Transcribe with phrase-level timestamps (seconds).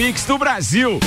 [0.00, 0.98] mix do Brasil.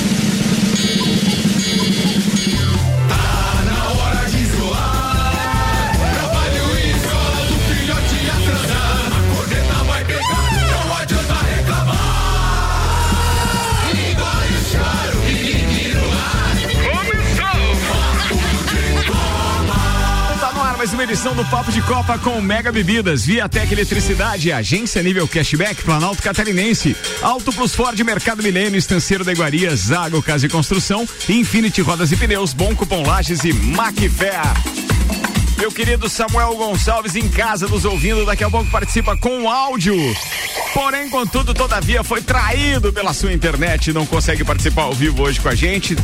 [20.94, 26.22] Uma edição do Papo de Copa com Mega Bebidas, Viatec Eletricidade, Agência Nível Cashback, Planalto
[26.22, 32.12] Catarinense, Auto Plus Ford, Mercado Milênio, Estanceiro da Iguaria, Zago Casa e Construção, Infinity Rodas
[32.12, 34.83] e Pneus, Bom Cupom Lages e Macfé.
[35.64, 39.96] Meu querido Samuel Gonçalves em casa nos ouvindo, daqui a pouco participa com áudio.
[40.74, 45.40] Porém, contudo, todavia, foi traído pela sua internet e não consegue participar ao vivo hoje
[45.40, 45.96] com a gente.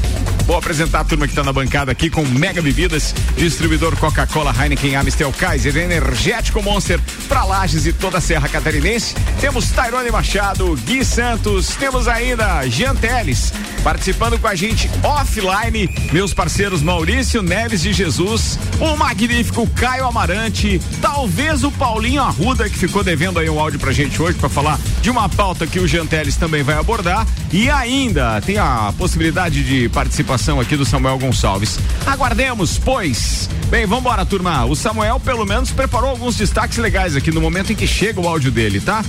[0.47, 4.97] Vou apresentar a turma que está na bancada aqui com Mega Bebidas, distribuidor Coca-Cola, Heineken,
[4.97, 9.15] Amistel, Kaiser, Energético Monster, para Lages e toda a Serra Catarinense.
[9.41, 13.53] Temos Tairone Machado, Gui Santos, temos ainda Jean Teles,
[13.85, 20.81] participando com a gente offline, meus parceiros Maurício Neves de Jesus, o magnífico Caio Amarante,
[21.01, 24.79] talvez o Paulinho Arruda, que ficou devendo aí um áudio pra gente hoje para falar
[25.03, 27.27] de uma pauta que o Jean Teles também vai abordar.
[27.53, 31.79] E ainda tem a possibilidade de participação aqui do Samuel Gonçalves.
[32.07, 33.49] Aguardemos, pois.
[33.69, 34.65] Bem, vamos embora, turma.
[34.65, 38.27] O Samuel, pelo menos, preparou alguns destaques legais aqui no momento em que chega o
[38.27, 39.05] áudio dele, tá?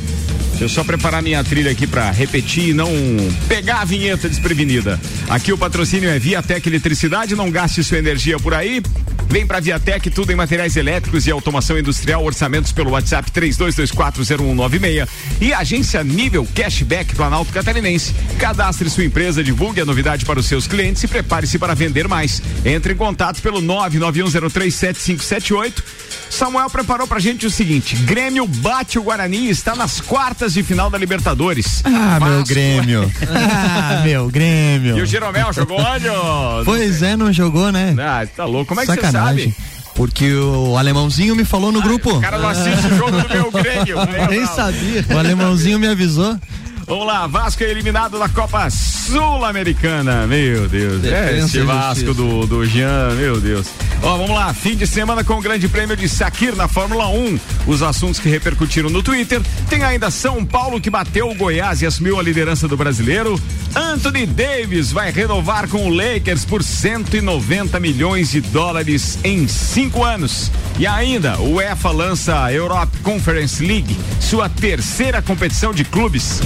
[0.61, 2.87] Deixa eu só preparar minha trilha aqui para repetir e não
[3.47, 4.99] pegar a vinheta desprevenida.
[5.27, 8.79] Aqui o patrocínio é Viatec Eletricidade, não gaste sua energia por aí.
[9.31, 15.07] Vem pra Viatec, tudo em materiais elétricos e automação industrial, orçamentos pelo WhatsApp 32240196
[15.39, 18.13] e agência Nível Cashback Planalto Catarinense.
[18.37, 22.41] Cadastre sua empresa, divulgue a novidade para os seus clientes e prepare-se para vender mais.
[22.65, 25.81] Entre em contato pelo 991037578.
[26.29, 30.61] Samuel preparou pra gente o seguinte: Grêmio bate o Guarani e está nas quartas de
[30.61, 31.81] final da Libertadores.
[31.85, 32.25] Ah, Vasco.
[32.25, 33.09] meu Grêmio.
[33.29, 34.97] ah, meu Grêmio.
[34.97, 36.07] E o Jeromel jogou onde?
[36.65, 37.95] Pois é, não jogou, né?
[37.97, 38.67] Ah, tá louco.
[38.67, 39.20] Como é que você sabe?
[39.95, 42.17] Porque o alemãozinho me falou no ah, grupo.
[42.17, 43.97] O cara não assiste o jogo do meu Grêmio.
[44.29, 45.05] Nem sabia.
[45.13, 46.37] O alemãozinho me avisou.
[46.87, 50.27] Vamos lá, Vasco é eliminado da Copa Sul-Americana.
[50.27, 51.03] Meu Deus.
[51.03, 53.67] é esse Vasco do, do Jean, meu Deus.
[54.03, 57.39] Ó, vamos lá, fim de semana com o Grande Prêmio de Sakir na Fórmula 1.
[57.67, 59.41] Os assuntos que repercutiram no Twitter.
[59.69, 63.39] Tem ainda São Paulo que bateu o Goiás e assumiu a liderança do brasileiro.
[63.75, 70.51] Anthony Davis vai renovar com o Lakers por 190 milhões de dólares em cinco anos.
[70.79, 76.41] E ainda, o UEFA lança a Europe Conference League, sua terceira competição de clubes.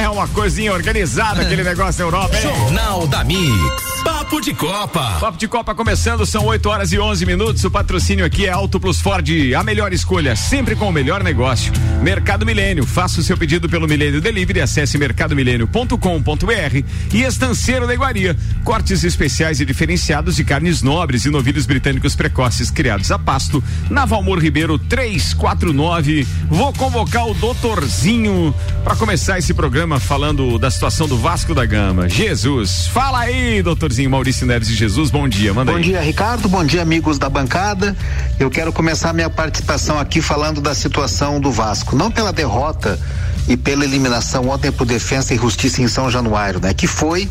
[0.00, 2.42] É uma coisinha organizada aquele negócio da Europa, hein?
[2.42, 3.93] Jornal da Mix.
[4.04, 5.16] Papo de Copa.
[5.18, 7.64] Papo de Copa começando, são 8 horas e 11 minutos.
[7.64, 9.26] O patrocínio aqui é Auto Plus Ford,
[9.56, 11.72] a melhor escolha, sempre com o melhor negócio.
[12.02, 16.84] Mercado Milênio, faça o seu pedido pelo Milênio Delivery, acesse mercadomilênio.com.br
[17.14, 22.70] e Estanceiro da Iguaria, cortes especiais e diferenciados de carnes nobres e novilhos britânicos precoces
[22.70, 26.26] criados a pasto, na Valmor Ribeiro 349.
[26.48, 32.08] Vou convocar o doutorzinho para começar esse programa falando da situação do Vasco da Gama.
[32.08, 33.62] Jesus, fala aí,
[33.94, 35.84] doutorzinho Maurício Neres de Jesus, bom dia, manda bom aí.
[35.84, 37.96] Bom dia, Ricardo, bom dia, amigos da bancada.
[38.40, 42.98] Eu quero começar minha participação aqui falando da situação do Vasco, não pela derrota
[43.46, 46.74] e pela eliminação ontem por defesa e justiça em São Januário, né?
[46.74, 47.30] Que foi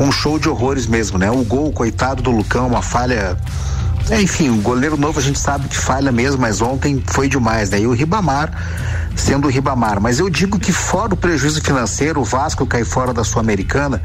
[0.00, 1.30] um show de horrores mesmo, né?
[1.30, 3.36] O gol, coitado do Lucão, uma falha
[4.10, 7.70] é, enfim, o goleiro novo a gente sabe que falha mesmo, mas ontem foi demais,
[7.70, 7.80] né?
[7.80, 8.50] E o Ribamar
[9.14, 10.00] sendo o Ribamar.
[10.00, 14.02] Mas eu digo que fora o prejuízo financeiro, o Vasco cair fora da Sul-Americana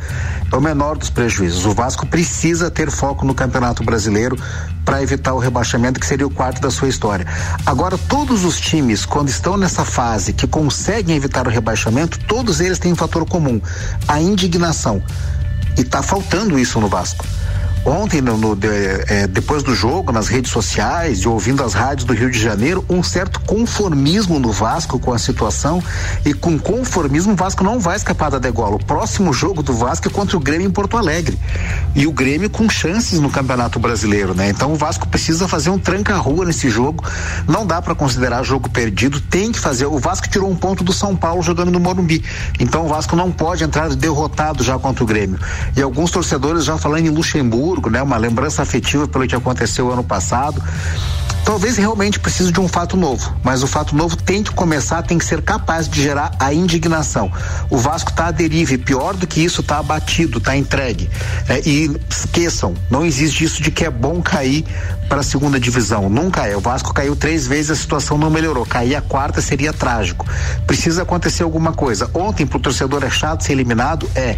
[0.52, 1.66] é o menor dos prejuízos.
[1.66, 4.38] O Vasco precisa ter foco no Campeonato Brasileiro
[4.84, 7.26] para evitar o rebaixamento, que seria o quarto da sua história.
[7.66, 12.80] Agora, todos os times, quando estão nessa fase que conseguem evitar o rebaixamento, todos eles
[12.80, 13.62] têm um fator comum:
[14.08, 15.04] a indignação.
[15.78, 17.24] E está faltando isso no Vasco
[17.88, 22.06] ontem, no, no de, é, depois do jogo, nas redes sociais e ouvindo as rádios
[22.06, 25.82] do Rio de Janeiro, um certo conformismo no Vasco com a situação
[26.26, 28.76] e com conformismo o Vasco não vai escapar da degola.
[28.76, 31.40] O próximo jogo do Vasco é contra o Grêmio em Porto Alegre
[31.96, 34.50] e o Grêmio com chances no Campeonato Brasileiro, né?
[34.50, 37.04] Então o Vasco precisa fazer um tranca-rua nesse jogo.
[37.48, 39.86] Não dá para considerar jogo perdido, tem que fazer.
[39.86, 42.24] O Vasco tirou um ponto do São Paulo jogando no Morumbi.
[42.60, 45.40] Então o Vasco não pode entrar derrotado já contra o Grêmio.
[45.76, 48.02] E alguns torcedores já falando em Luxemburgo né?
[48.02, 50.62] Uma lembrança afetiva pelo que aconteceu ano passado.
[51.48, 55.18] Talvez realmente precise de um fato novo, mas o fato novo tem que começar, tem
[55.18, 57.32] que ser capaz de gerar a indignação.
[57.70, 61.10] O Vasco está à deriva e pior do que isso, está abatido, está entregue.
[61.48, 64.66] É, e esqueçam, não existe isso de que é bom cair
[65.08, 66.10] para a segunda divisão.
[66.10, 66.58] Nunca é.
[66.58, 68.66] O Vasco caiu três vezes, a situação não melhorou.
[68.66, 70.26] Cair a quarta seria trágico.
[70.66, 72.12] Precisa acontecer alguma coisa.
[72.14, 74.10] Ontem, para o torcedor é chato ser eliminado?
[74.16, 74.38] É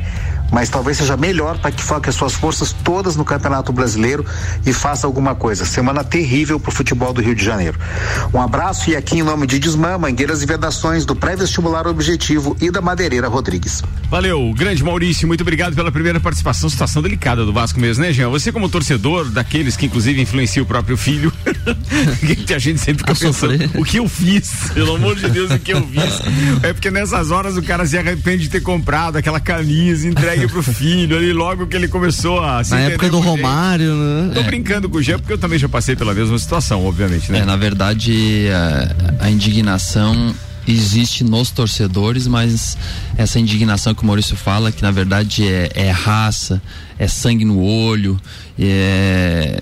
[0.51, 4.25] mas talvez seja melhor para que foque as suas forças todas no Campeonato Brasileiro
[4.65, 5.65] e faça alguma coisa.
[5.65, 7.79] Semana terrível para o futebol do Rio de Janeiro.
[8.33, 12.71] Um abraço e aqui em nome de Desmã, Mangueiras e Vedações, do Pré-Vestibular Objetivo e
[12.71, 13.83] da Madeireira Rodrigues.
[14.09, 16.69] Valeu, grande Maurício, muito obrigado pela primeira participação.
[16.69, 18.29] Situação delicada do Vasco mesmo, né, Jean?
[18.29, 21.31] Você, como torcedor, daqueles que inclusive influencia o próprio filho,
[22.45, 23.69] que a gente sempre fica a pensando, sofrer.
[23.75, 24.71] o que eu fiz?
[24.73, 26.19] Pelo amor de Deus, o que eu fiz?
[26.63, 30.07] É porque nessas horas o cara se arrepende de ter comprado aquela camisa
[30.39, 34.31] entregue pro filho ali logo que ele começou a se Na época do Romário, né?
[34.33, 34.43] Tô é.
[34.43, 37.39] brincando com o Jean porque eu também já passei pela mesma situação, obviamente, né?
[37.39, 38.47] É, na verdade,
[39.19, 40.33] a, a indignação
[40.67, 42.77] existe nos torcedores, mas
[43.17, 46.61] essa indignação que o Maurício fala, que na verdade é, é raça,
[46.97, 48.19] é sangue no olho,
[48.57, 49.59] é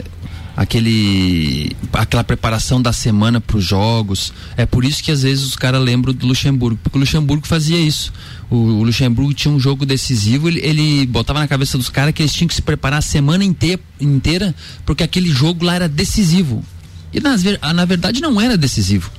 [0.57, 4.33] aquele aquela preparação da semana para os jogos.
[4.57, 7.77] É por isso que às vezes os caras lembram do Luxemburgo, porque o Luxemburgo fazia
[7.77, 8.11] isso.
[8.49, 12.23] O, o Luxemburgo tinha um jogo decisivo, ele, ele botava na cabeça dos caras que
[12.23, 16.65] eles tinham que se preparar a semana inteira, porque aquele jogo lá era decisivo.
[17.13, 19.11] E nas, na verdade não era decisivo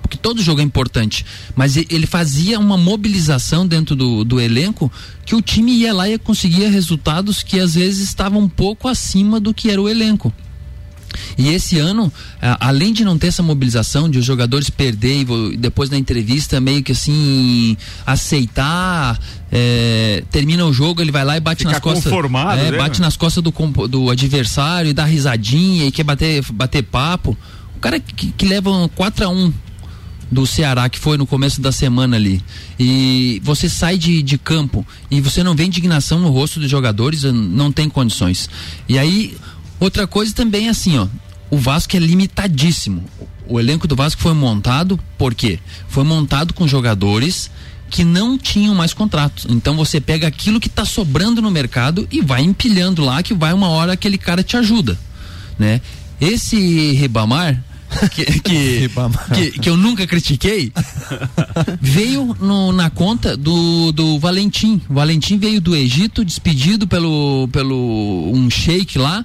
[0.00, 1.22] porque todo jogo é importante,
[1.54, 4.90] mas ele fazia uma mobilização dentro do, do elenco
[5.26, 9.38] que o time ia lá e conseguia resultados que às vezes estavam um pouco acima
[9.38, 10.32] do que era o elenco.
[11.36, 12.12] E esse ano,
[12.60, 16.82] além de não ter essa mobilização de os jogadores perder e depois na entrevista meio
[16.82, 17.76] que assim
[18.06, 19.18] aceitar,
[19.50, 22.04] é, termina o jogo, ele vai lá e bate Ficar nas costas.
[22.58, 22.78] É, né?
[22.78, 23.52] Bate nas costas do,
[23.88, 27.36] do adversário e dá risadinha e quer bater, bater papo.
[27.76, 29.52] O cara que, que leva 4 a 1
[30.30, 32.42] do Ceará, que foi no começo da semana ali,
[32.78, 37.22] e você sai de, de campo e você não vê indignação no rosto dos jogadores,
[37.22, 38.48] não tem condições.
[38.88, 39.36] E aí
[39.80, 41.06] Outra coisa também é assim, ó.
[41.50, 43.04] O Vasco é limitadíssimo.
[43.46, 45.58] O elenco do Vasco foi montado, por quê?
[45.88, 47.50] Foi montado com jogadores
[47.90, 49.46] que não tinham mais contratos.
[49.48, 53.52] Então você pega aquilo que está sobrando no mercado e vai empilhando lá, que vai
[53.52, 54.98] uma hora aquele cara te ajuda,
[55.58, 55.80] né?
[56.20, 57.62] Esse Ribamar,
[58.12, 58.90] que, que,
[59.34, 60.72] que, que, eu nunca critiquei,
[61.80, 64.80] veio no, na conta do, do Valentim.
[64.88, 69.24] O Valentim veio do Egito, despedido pelo, pelo um sheik lá,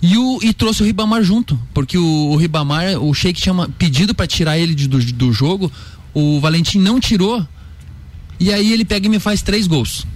[0.00, 4.14] e, o, e trouxe o Ribamar junto, porque o, o Ribamar, o Sheik tinha pedido
[4.14, 5.70] para tirar ele de, do, do jogo,
[6.14, 7.46] o Valentim não tirou,
[8.38, 10.06] e aí ele pega e me faz três gols.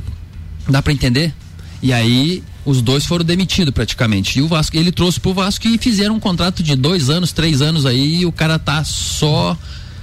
[0.68, 1.34] Dá para entender?
[1.82, 4.38] E aí os dois foram demitidos praticamente.
[4.38, 7.60] E o Vasco, ele trouxe pro Vasco e fizeram um contrato de dois anos, três
[7.60, 9.58] anos aí, e o cara tá só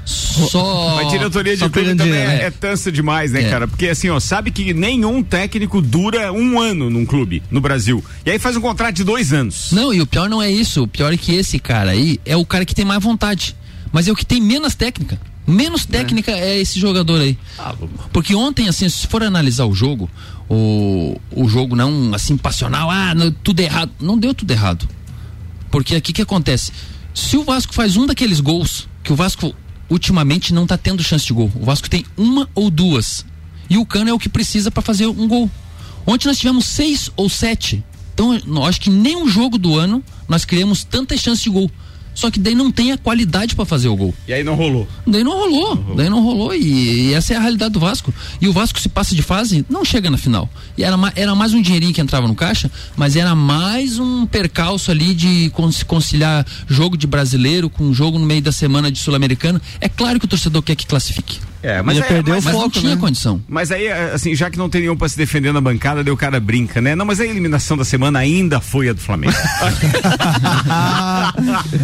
[0.09, 1.00] só.
[1.00, 3.50] A diretoria de clube também é, é tansa demais, né, é.
[3.50, 3.67] cara?
[3.67, 8.03] Porque assim, ó, sabe que nenhum técnico dura um ano num clube no Brasil.
[8.25, 9.71] E aí faz um contrato de dois anos.
[9.71, 10.83] Não, e o pior não é isso.
[10.83, 13.56] O pior é que esse cara aí é o cara que tem mais vontade.
[13.91, 15.19] Mas é o que tem menos técnica.
[15.45, 17.38] Menos técnica é, é esse jogador aí.
[17.57, 17.73] Ah,
[18.13, 20.09] Porque ontem, assim, se for analisar o jogo,
[20.47, 23.91] o, o jogo não assim passional, ah, não, tudo errado.
[24.00, 24.88] Não deu tudo errado.
[25.71, 26.71] Porque aqui que acontece?
[27.13, 29.56] Se o Vasco faz um daqueles gols, que o Vasco
[29.89, 31.51] ultimamente não está tendo chance de gol.
[31.56, 33.25] O Vasco tem uma ou duas.
[33.69, 35.50] E o Cano é o que precisa para fazer um gol.
[36.06, 37.83] Ontem nós tivemos seis ou sete.
[38.13, 38.33] Então,
[38.65, 41.71] acho que nem um jogo do ano nós criamos tantas chances de gol.
[42.13, 44.13] Só que daí não tem a qualidade para fazer o gol.
[44.28, 44.87] E aí não rolou.
[45.07, 45.75] Daí não rolou.
[45.75, 45.95] Não rolou.
[45.95, 46.54] Daí não rolou.
[46.54, 48.13] E, e, essa é a realidade do Vasco.
[48.42, 50.49] E o Vasco se passa de fase, não chega na final.
[50.78, 54.92] E era, era mais um dinheirinho que entrava no caixa, mas era mais um percalço
[54.92, 55.51] ali de
[55.87, 59.61] conciliar jogo de brasileiro com jogo no meio da semana de sul-americano.
[59.80, 61.39] É claro que o torcedor quer que classifique.
[61.61, 63.01] É, mas, é, perdeu mas, o foco, não tinha né?
[63.01, 63.42] condição.
[63.47, 66.13] Mas aí, é, assim, já que não tem nenhum pra se defender na bancada, daí
[66.13, 66.95] o cara brinca, né?
[66.95, 69.33] Não, mas a eliminação da semana ainda foi a do Flamengo.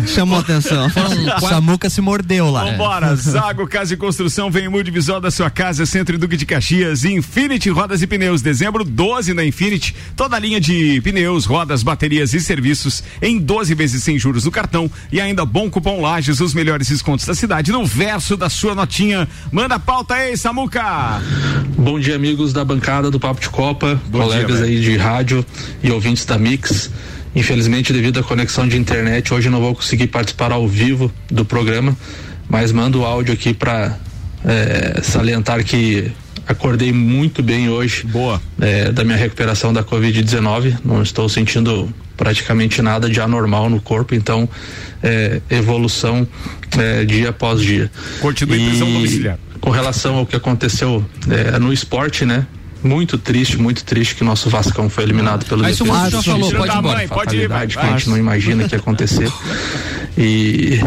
[0.08, 0.90] Chamou atenção.
[0.90, 1.50] Quatro...
[1.50, 2.66] Samuca se mordeu lá.
[2.66, 7.04] Vambora, Zago Casa e Construção vem multivisor da sua casa, Centro e Duque de Caxias,
[7.04, 12.34] Infinity Rodas e Pneus, dezembro 12 na Infinity, toda a linha de pneus, rodas, baterias
[12.34, 16.54] e serviços em 12 vezes sem juros no cartão e ainda bom cupom Lages, os
[16.54, 19.28] melhores descontos da cidade no verso da sua notinha.
[19.52, 21.20] Manda Manda a pauta aí, Samuca.
[21.76, 25.44] Bom dia, amigos da bancada do Papo de Copa, Bom colegas dia, aí de rádio
[25.82, 26.92] e ouvintes da Mix.
[27.36, 31.98] Infelizmente, devido à conexão de internet, hoje não vou conseguir participar ao vivo do programa,
[32.48, 33.98] mas mando o áudio aqui para
[34.46, 36.12] é, salientar que
[36.46, 38.06] acordei muito bem hoje.
[38.06, 38.40] Boa.
[38.62, 40.78] É, da minha recuperação da Covid-19.
[40.86, 44.48] Não estou sentindo praticamente nada de anormal no corpo, então
[45.02, 46.28] é, evolução
[46.78, 47.90] é, dia após dia.
[48.22, 49.40] Continua em prisão domiciliar.
[49.62, 52.46] Com relação ao que aconteceu é, no esporte, né?
[52.84, 56.72] Muito triste, muito triste que nosso Vascão foi eliminado pelo Mas o já falou, pode
[56.72, 57.08] ir embora.
[57.08, 57.68] Pode ir, vai.
[57.68, 59.32] que a gente não imagina que ia acontecer.
[60.18, 60.80] E,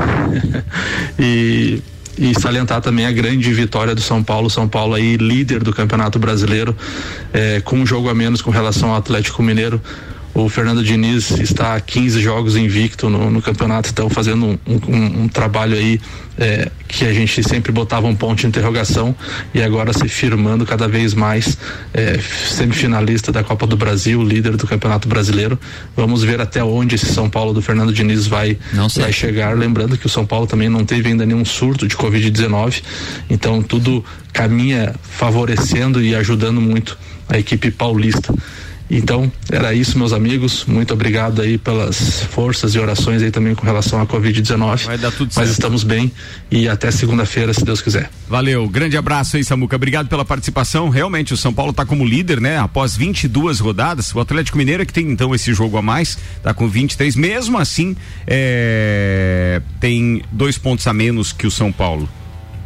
[1.20, 1.82] e
[2.18, 4.50] e salientar também a grande vitória do São Paulo.
[4.50, 6.76] São Paulo aí líder do Campeonato Brasileiro,
[7.32, 9.80] é, com um jogo a menos com relação ao Atlético Mineiro.
[10.38, 15.22] O Fernando Diniz está a 15 jogos invicto no, no campeonato, estão fazendo um, um,
[15.22, 16.00] um trabalho aí
[16.38, 19.16] é, que a gente sempre botava um ponto de interrogação
[19.52, 21.58] e agora se firmando cada vez mais
[21.92, 25.58] é, semifinalista da Copa do Brasil, líder do Campeonato Brasileiro.
[25.96, 28.56] Vamos ver até onde esse São Paulo do Fernando Diniz vai,
[28.94, 29.58] vai chegar.
[29.58, 32.80] Lembrando que o São Paulo também não teve ainda nenhum surto de Covid-19,
[33.28, 36.96] então tudo caminha favorecendo e ajudando muito
[37.28, 38.32] a equipe paulista.
[38.90, 40.64] Então, era isso, meus amigos.
[40.64, 44.86] Muito obrigado aí pelas forças e orações aí também com relação à Covid-19.
[44.86, 45.46] Vai dar tudo certo.
[45.46, 46.10] Mas estamos bem
[46.50, 48.10] e até segunda-feira, se Deus quiser.
[48.28, 49.76] Valeu, grande abraço aí, Samuca.
[49.76, 50.88] Obrigado pela participação.
[50.88, 52.58] Realmente, o São Paulo está como líder, né?
[52.58, 54.14] Após 22 rodadas.
[54.14, 57.14] O Atlético Mineiro é que tem então esse jogo a mais, tá com 23.
[57.16, 57.94] Mesmo assim,
[58.26, 59.60] é...
[59.80, 62.08] tem dois pontos a menos que o São Paulo.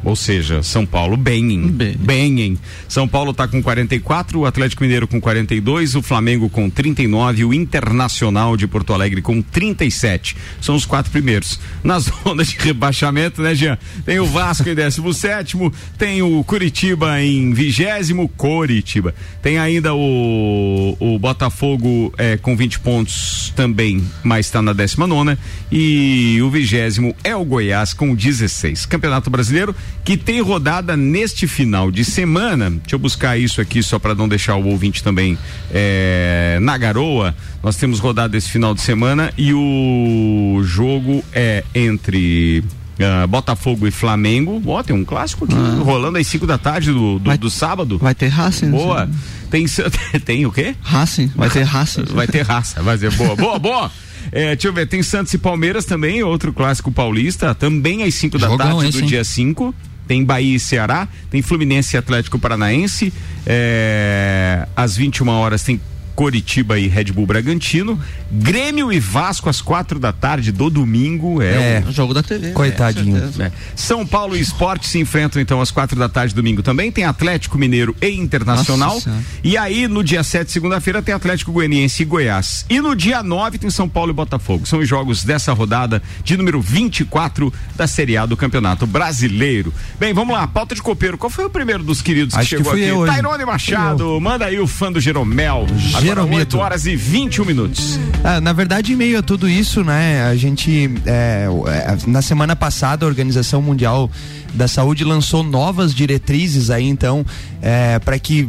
[0.04, 1.96] Ou seja, São Paulo bem, em, bem.
[1.96, 2.58] bem em.
[2.88, 7.54] São Paulo está com 44, o Atlético Mineiro com 42, o Flamengo com 39, o
[7.54, 10.36] Internacional de Porto Alegre com 37.
[10.60, 11.60] São os quatro primeiros.
[11.84, 13.78] Na zona de rebaixamento, né, Jean?
[14.04, 15.56] Tem o Vasco em 17,
[15.96, 19.14] tem o Curitiba em vigésimo, Curitiba.
[19.40, 25.38] Tem ainda o, o Botafogo é, com 20 pontos também, mas está na 19 nona.
[25.70, 28.86] E o vigésimo é o Goiás com 16.
[28.86, 32.70] Campeonato Brasileiro que tem rodada neste final de semana.
[32.70, 35.38] Deixa eu buscar isso aqui só para não deixar o ouvinte também
[35.70, 37.34] é, na garoa.
[37.62, 43.90] Nós temos rodada esse final de semana e o jogo é entre Uh, Botafogo e
[43.90, 44.62] Flamengo.
[44.66, 45.82] Ó, oh, tem um clássico aqui ah.
[45.82, 47.98] rolando às 5 da tarde do, do, vai, do, sábado.
[47.98, 48.70] Vai ter Racing.
[48.70, 49.08] Boa.
[49.50, 49.64] Tem,
[50.24, 50.76] tem o quê?
[50.82, 51.32] Racing.
[51.34, 52.04] Vai ter Racing.
[52.10, 52.82] Vai ter raça.
[52.82, 53.34] Vai ser boa.
[53.34, 53.90] boa, boa.
[54.30, 58.38] É, deixa eu ver, tem Santos e Palmeiras também, outro clássico paulista, também às 5
[58.38, 59.06] da tarde esse, do hein?
[59.06, 59.74] dia 5
[60.06, 63.12] tem Bahia e Ceará, tem Fluminense e Atlético Paranaense,
[63.46, 65.80] é, às 21 horas tem
[66.14, 67.98] Coritiba e Red Bull Bragantino,
[68.30, 71.42] Grêmio e Vasco às quatro da tarde do domingo.
[71.42, 72.50] É, é o jogo da TV.
[72.50, 73.16] Coitadinho.
[73.38, 76.90] É, São Paulo e Esporte se enfrentam então às quatro da tarde domingo também.
[76.90, 79.00] Tem Atlético Mineiro e Internacional.
[79.42, 82.64] E aí no dia 7, segunda-feira, tem Atlético Goianiense e Goiás.
[82.68, 84.66] E no dia 9 tem São Paulo e Botafogo.
[84.66, 89.72] São os jogos dessa rodada de número 24 da Série A do Campeonato Brasileiro.
[89.98, 91.18] Bem, vamos lá, pauta de copeiro.
[91.18, 93.06] Qual foi o primeiro dos queridos Acho que chegou que aqui?
[93.06, 95.66] Tairone Machado, manda aí o fã do Jeromel.
[96.02, 97.98] Agora 8 horas e 21 minutos.
[98.24, 102.56] Ah, na verdade, em meio a tudo isso, né, a gente, é, é na semana
[102.56, 104.10] passada, a Organização Mundial
[104.52, 107.24] da Saúde lançou novas diretrizes aí, então,
[107.62, 108.48] é, para que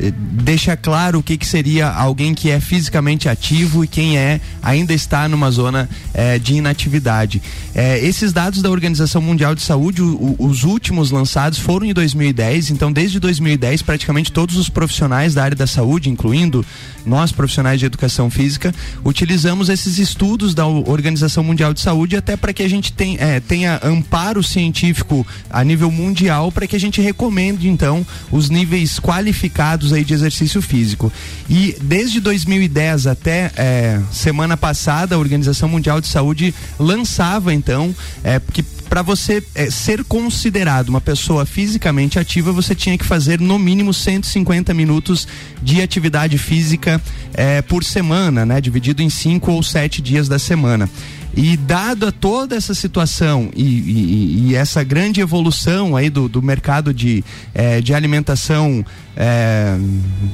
[0.00, 4.40] é, deixa claro o que, que seria alguém que é fisicamente ativo e quem é
[4.60, 7.40] ainda está numa zona é, de inatividade.
[7.74, 12.70] É, esses dados da Organização Mundial de Saúde, o, os últimos lançados foram em 2010,
[12.70, 16.66] então desde 2010 praticamente todos os profissionais da área da saúde, incluindo
[17.06, 18.74] nós profissionais de educação física,
[19.04, 23.40] utilizamos esses estudos da Organização Mundial de Saúde até para que a gente tem, é,
[23.40, 29.92] tenha amparo científico a nível mundial para que a gente recomende então os níveis qualificados
[29.92, 31.12] aí de exercício físico.
[31.48, 38.40] E desde 2010 até é, semana passada, a Organização Mundial de Saúde lançava então é,
[38.52, 43.58] que para você é, ser considerado uma pessoa fisicamente ativa, você tinha que fazer no
[43.58, 45.28] mínimo 150 minutos
[45.62, 47.00] de atividade física
[47.34, 48.60] é, por semana, né?
[48.60, 50.88] Dividido em cinco ou sete dias da semana.
[51.36, 56.92] E dada toda essa situação e, e, e, essa grande evolução aí do, do mercado
[56.92, 57.22] de,
[57.54, 58.84] é, de alimentação,
[59.16, 59.76] é,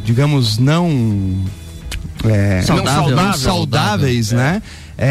[0.05, 1.45] digamos, não,
[2.25, 4.37] é, saudável, não saudáveis, é.
[4.37, 4.63] né?
[4.63, 4.63] É,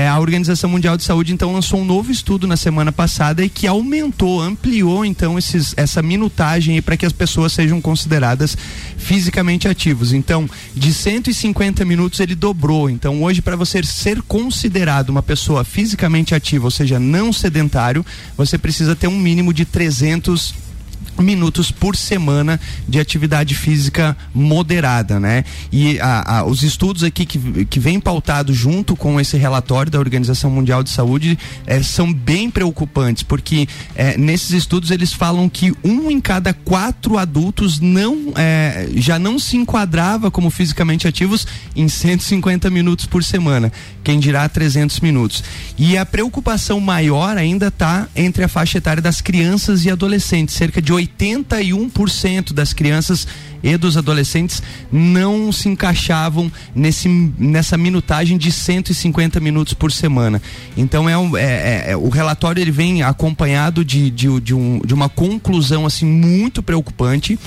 [0.08, 3.68] a Organização Mundial de Saúde então lançou um novo estudo na semana passada e que
[3.68, 8.58] aumentou, ampliou então esses, essa minutagem para que as pessoas sejam consideradas
[8.98, 10.14] fisicamente ativos.
[10.14, 12.90] Então, de 150 minutos ele dobrou.
[12.90, 18.06] Então, hoje para você ser considerado uma pessoa fisicamente ativa, ou seja, não sedentário,
[18.38, 20.73] você precisa ter um mínimo de 300
[21.20, 25.44] minutos por semana de atividade física moderada, né?
[25.72, 30.00] E a, a, os estudos aqui que, que vem pautado junto com esse relatório da
[30.00, 35.74] Organização Mundial de Saúde é, são bem preocupantes, porque é, nesses estudos eles falam que
[35.84, 41.88] um em cada quatro adultos não é, já não se enquadrava como fisicamente ativos em
[41.88, 43.72] 150 minutos por semana,
[44.04, 45.44] quem dirá 300 minutos.
[45.78, 50.82] E a preocupação maior ainda está entre a faixa etária das crianças e adolescentes, cerca
[50.82, 53.28] de 81% das crianças
[53.64, 60.42] e dos adolescentes não se encaixavam nesse, nessa minutagem de 150 minutos por semana.
[60.76, 64.82] Então é, um, é, é, é o relatório ele vem acompanhado de, de, de, um,
[64.86, 67.40] de uma conclusão assim muito preocupante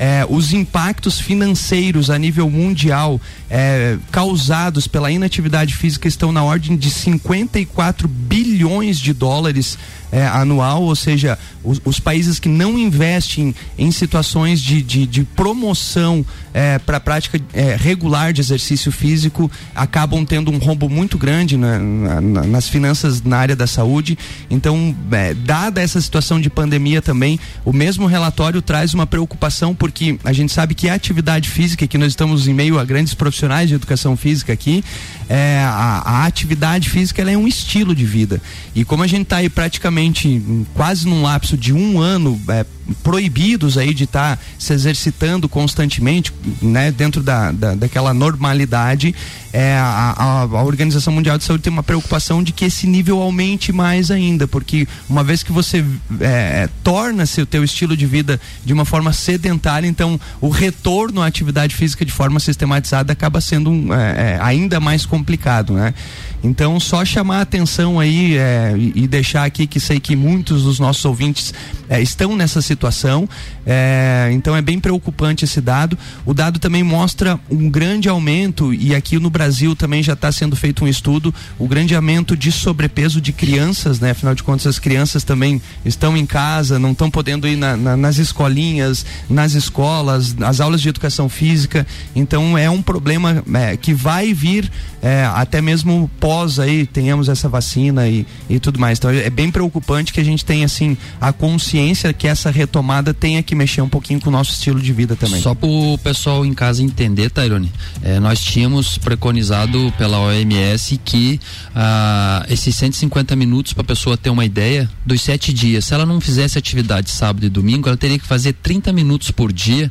[0.00, 6.74] é, os impactos financeiros a nível mundial é, causados pela inatividade física estão na ordem
[6.74, 9.76] de 54 bilhões de dólares
[10.10, 15.22] é, anual, ou seja, os, os, países que não investem em situações de, de, de
[15.22, 21.16] promoção é, para a prática é, regular de exercício físico acabam tendo um rombo muito
[21.16, 24.18] grande na, na, nas finanças na área da saúde.
[24.50, 30.18] Então, é, dada essa situação de pandemia também, o mesmo relatório traz uma preocupação porque
[30.24, 33.68] a gente sabe que a atividade física, que nós estamos em meio a grandes profissionais
[33.68, 34.84] de educação física aqui,
[35.28, 38.40] é, a, a atividade física é um estilo de vida.
[38.74, 40.42] E como a gente está aí praticamente
[40.74, 42.64] quase num lapso de um ano é,
[43.02, 49.14] proibidos aí de estar tá se exercitando constantemente, né, dentro da, da daquela normalidade,
[49.52, 53.72] é, a, a, Organização Mundial de Saúde tem uma preocupação de que esse nível aumente
[53.72, 55.84] mais ainda, porque uma vez que você
[56.20, 61.26] é, torna-se o teu estilo de vida de uma forma sedentária, então o retorno à
[61.26, 65.94] atividade física de forma sistematizada acaba sendo um, é, é ainda mais complicado, né?
[66.42, 70.78] Então, só chamar a atenção aí é, e, deixar aqui que sei que muitos dos
[70.78, 71.52] nossos ouvintes
[71.88, 73.28] é, estão nessa situação.
[73.66, 75.98] É, então, é bem preocupante esse dado.
[76.24, 79.39] O dado também mostra um grande aumento, e aqui no Brasil
[79.76, 84.10] também já está sendo feito um estudo, o grande aumento de sobrepeso de crianças, né?
[84.10, 87.96] Afinal de contas, as crianças também estão em casa, não estão podendo ir na, na,
[87.96, 91.86] nas escolinhas, nas escolas, nas aulas de educação física.
[92.14, 94.70] Então, é um problema é, que vai vir
[95.02, 98.98] é, até mesmo pós aí tenhamos essa vacina e, e tudo mais.
[98.98, 103.42] Então é bem preocupante que a gente tenha assim a consciência que essa retomada tenha
[103.42, 105.40] que mexer um pouquinho com o nosso estilo de vida também.
[105.40, 108.98] Só para o pessoal em casa entender, Tairone, é, nós tínhamos
[109.30, 111.40] preconizado pela OMS que
[111.74, 116.04] ah, esses 150 minutos para a pessoa ter uma ideia dos sete dias, se ela
[116.04, 119.90] não fizesse atividade sábado e domingo, ela teria que fazer 30 minutos por dia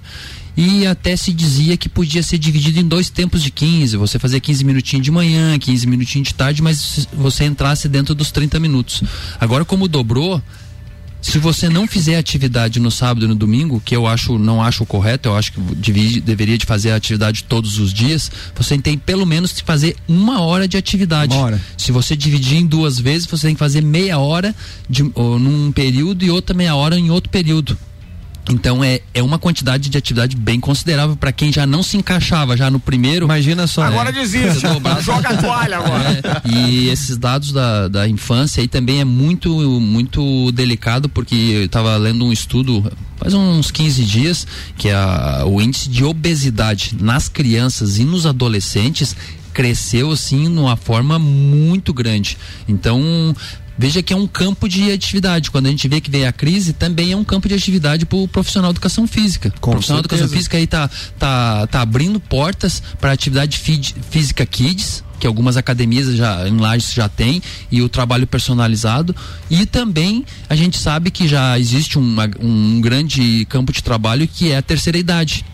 [0.57, 4.41] e até se dizia que podia ser dividido em dois tempos de 15, você fazer
[4.41, 9.01] 15 minutinhos de manhã, 15 minutinhos de tarde, mas você entrasse dentro dos 30 minutos.
[9.39, 10.41] Agora como dobrou,
[11.21, 14.85] se você não fizer atividade no sábado e no domingo, que eu acho não acho
[14.85, 19.25] correto, eu acho que deveria de fazer a atividade todos os dias, você tem pelo
[19.25, 21.35] menos que fazer uma hora de atividade.
[21.35, 21.61] Hora.
[21.77, 24.55] Se você dividir em duas vezes, você tem que fazer meia hora
[24.89, 27.77] de, ou, num período e outra meia hora em outro período.
[28.49, 32.57] Então é, é uma quantidade de atividade bem considerável para quem já não se encaixava
[32.57, 33.25] já no primeiro.
[33.25, 33.83] Imagina só.
[33.83, 34.19] Agora né?
[34.19, 34.61] desiste,
[35.01, 36.21] joga a toalha agora.
[36.45, 41.65] É, e esses dados da, da infância aí também é muito, muito delicado, porque eu
[41.65, 46.95] estava lendo um estudo faz uns 15 dias que é a, o índice de obesidade
[46.99, 49.15] nas crianças e nos adolescentes
[49.53, 52.37] cresceu assim numa forma muito grande.
[52.67, 53.35] Então,
[53.79, 55.49] Veja que é um campo de atividade.
[55.49, 58.17] Quando a gente vê que vem a crise, também é um campo de atividade para
[58.17, 59.53] o profissional de educação física.
[59.61, 60.17] Com o profissional certeza.
[60.17, 65.55] de educação física aí tá, tá, tá abrindo portas para atividade física kids, que algumas
[65.55, 69.15] academias já em Lages já tem e o trabalho personalizado
[69.49, 74.51] e também a gente sabe que já existe uma, um grande campo de trabalho que
[74.51, 75.45] é a terceira idade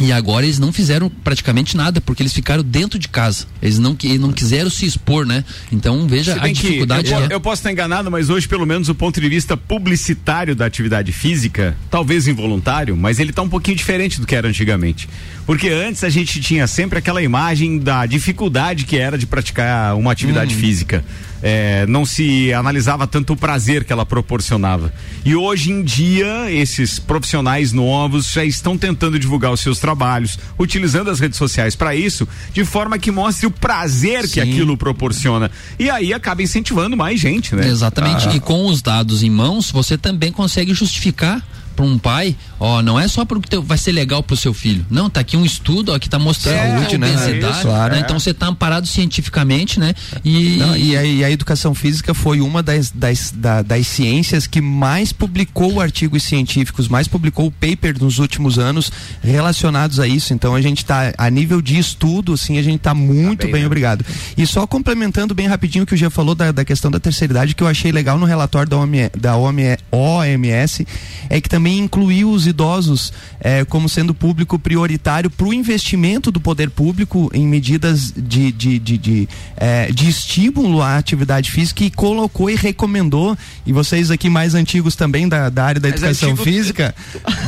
[0.00, 3.46] e agora eles não fizeram praticamente nada, porque eles ficaram dentro de casa.
[3.62, 5.44] Eles não, não quiseram se expor, né?
[5.72, 7.10] Então veja a dificuldade.
[7.10, 7.28] Eu, é.
[7.30, 11.12] eu, posso estar enganado, mas hoje, pelo menos, o ponto de vista publicitário da atividade
[11.12, 15.08] física, talvez involuntário, mas ele está um pouquinho diferente do que era antigamente.
[15.46, 20.10] Porque antes a gente tinha sempre aquela imagem da dificuldade que era de praticar uma
[20.10, 20.58] atividade hum.
[20.58, 21.04] física.
[21.42, 24.92] É, não se analisava tanto o prazer que ela proporcionava.
[25.24, 31.10] E hoje em dia, esses profissionais novos já estão tentando divulgar os seus trabalhos, utilizando
[31.10, 34.34] as redes sociais para isso, de forma que mostre o prazer Sim.
[34.34, 35.50] que aquilo proporciona.
[35.78, 37.68] E aí acaba incentivando mais gente, né?
[37.68, 38.28] Exatamente.
[38.28, 38.34] Ah.
[38.34, 42.98] E com os dados em mãos, você também consegue justificar para um pai, ó, não
[42.98, 44.84] é só porque vai ser legal pro seu filho.
[44.90, 47.12] Não, tá aqui um estudo ó, que tá mostrando é, saúde, né?
[47.12, 48.00] Obesidade, claro, né?
[48.00, 49.94] Então você tá amparado cientificamente, né?
[50.24, 54.46] E, não, e, a, e, a, educação física foi uma das, das, da, das ciências
[54.46, 58.90] que mais publicou artigos científicos, mais publicou paper nos últimos anos
[59.22, 60.32] relacionados a isso.
[60.32, 63.52] Então a gente tá a nível de estudo, assim, a gente tá muito tá bem,
[63.52, 63.66] bem né?
[63.66, 64.04] obrigado.
[64.36, 67.32] E só complementando bem rapidinho o que o Gia falou da, da questão da terceira
[67.32, 70.86] idade, que eu achei legal no relatório da, OMS, da OMS
[71.28, 76.30] é que também também incluiu os idosos é, como sendo público prioritário para o investimento
[76.30, 81.82] do poder público em medidas de, de, de, de, é, de estímulo à atividade física
[81.82, 86.00] e colocou e recomendou, e vocês aqui mais antigos também da, da área da mais
[86.00, 86.44] educação antigo...
[86.44, 86.94] física,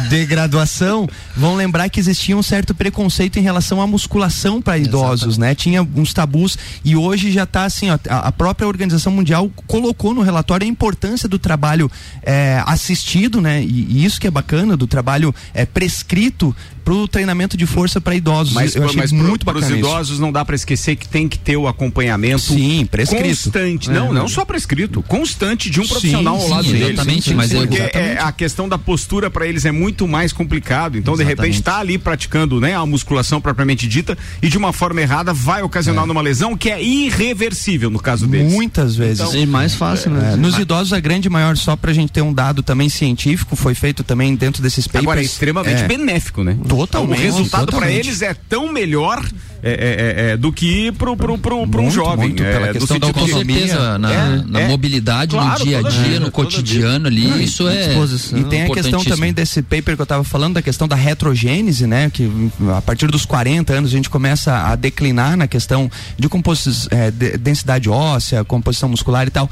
[0.09, 5.39] de graduação, vão lembrar que existia um certo preconceito em relação à musculação para idosos,
[5.39, 5.55] né?
[5.55, 10.23] Tinha uns tabus e hoje já está assim, ó, a própria Organização Mundial colocou no
[10.23, 11.89] relatório a importância do trabalho
[12.25, 13.63] é, assistido, né?
[13.63, 16.55] E, e, isso que é bacana, do trabalho é, prescrito
[16.89, 18.55] para o treinamento de força para idosos.
[18.55, 19.67] Mas, eu achei mas muito pro, bacana.
[19.67, 20.21] Para os idosos isso.
[20.23, 23.25] não dá para esquecer que tem que ter o acompanhamento sim, prescrito.
[23.25, 23.91] constante.
[23.91, 23.93] É.
[23.93, 26.89] Não, não só prescrito, constante de um profissional sim, ao lado sim, deles.
[26.93, 30.97] Exatamente, mas porque é, a questão da postura para eles é muito mais complicado.
[30.97, 31.37] Então, exatamente.
[31.37, 35.35] de repente, está ali praticando né, a musculação propriamente dita e de uma forma errada
[35.35, 36.07] vai ocasionar é.
[36.07, 38.51] numa lesão que é irreversível no caso deles.
[38.51, 39.21] Muitas vezes.
[39.21, 40.33] Então, é mais fácil, né?
[40.33, 43.55] É, nos idosos, a grande maior, só para a gente ter um dado também científico,
[43.57, 45.05] foi feito também dentro desses papers.
[45.05, 45.87] Agora, é extremamente é.
[45.87, 46.57] benéfico, né?
[46.79, 47.21] Totalmente.
[47.21, 49.25] O resultado para eles é tão melhor
[49.63, 52.29] é, é, é, é, do que pro, pro, pro, pro um jovem.
[52.29, 53.59] Muito, pela questão da autonomia.
[53.59, 57.69] certeza, na, na mobilidade, claro, no dia a dia, dia no cotidiano ali, Não, isso
[57.69, 57.89] é.
[58.37, 61.87] E tem a questão também desse paper que eu estava falando, da questão da retrogênese,
[61.87, 62.09] né?
[62.09, 62.31] Que
[62.77, 67.37] a partir dos 40 anos a gente começa a declinar na questão de, composição, de
[67.39, 69.51] densidade óssea, composição muscular e tal.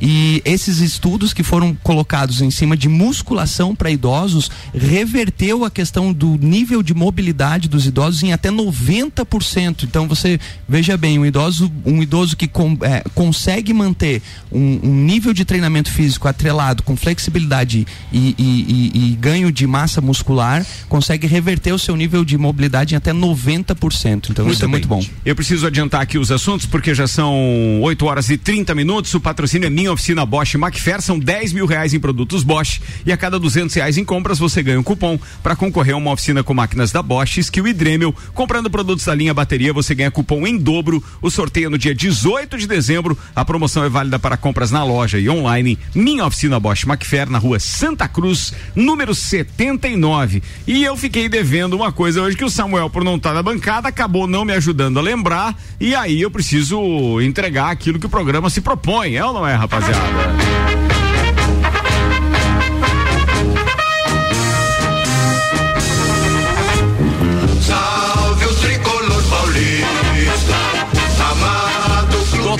[0.00, 6.12] E esses estudos que foram colocados em cima de musculação para idosos reverteu a questão
[6.12, 9.45] do nível de mobilidade dos idosos em até 90%.
[9.84, 15.04] Então você veja bem, um idoso, um idoso que com, é, consegue manter um, um,
[15.04, 20.64] nível de treinamento físico atrelado com flexibilidade e, e, e, e, ganho de massa muscular,
[20.88, 24.30] consegue reverter o seu nível de mobilidade em até 90%.
[24.30, 25.04] Então muito isso é muito bom.
[25.24, 29.12] Eu preciso adiantar aqui os assuntos porque já são 8 horas e 30 minutos.
[29.14, 31.00] O patrocínio é minha oficina Bosch Macfer.
[31.00, 34.62] São 10 mil reais em produtos Bosch e a cada 200 reais em compras você
[34.62, 38.14] ganha um cupom para concorrer a uma oficina com máquinas da Bosch, Skill e Dremel.
[38.34, 41.00] Comprando produtos da linha bateria, você ganha cupom em dobro.
[41.22, 43.16] O sorteio é no dia 18 de dezembro.
[43.34, 45.78] A promoção é válida para compras na loja e online.
[45.94, 50.42] Minha oficina Bosch Macfer, na rua Santa Cruz, número 79.
[50.66, 53.88] E eu fiquei devendo uma coisa hoje que o Samuel, por não estar na bancada,
[53.88, 55.54] acabou não me ajudando a lembrar.
[55.78, 59.14] E aí eu preciso entregar aquilo que o programa se propõe.
[59.14, 60.95] É ou não é, rapaziada?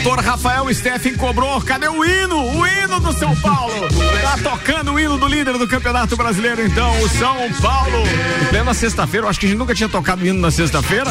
[0.07, 1.61] Doutor Rafael Steffen cobrou.
[1.63, 2.26] Cadê o hino?
[2.97, 3.73] Hino do São Paulo.
[4.23, 8.03] Tá tocando o hino do líder do Campeonato Brasileiro, então, o São Paulo.
[8.49, 11.11] Plena sexta-feira, eu acho que a gente nunca tinha tocado o hino na sexta-feira,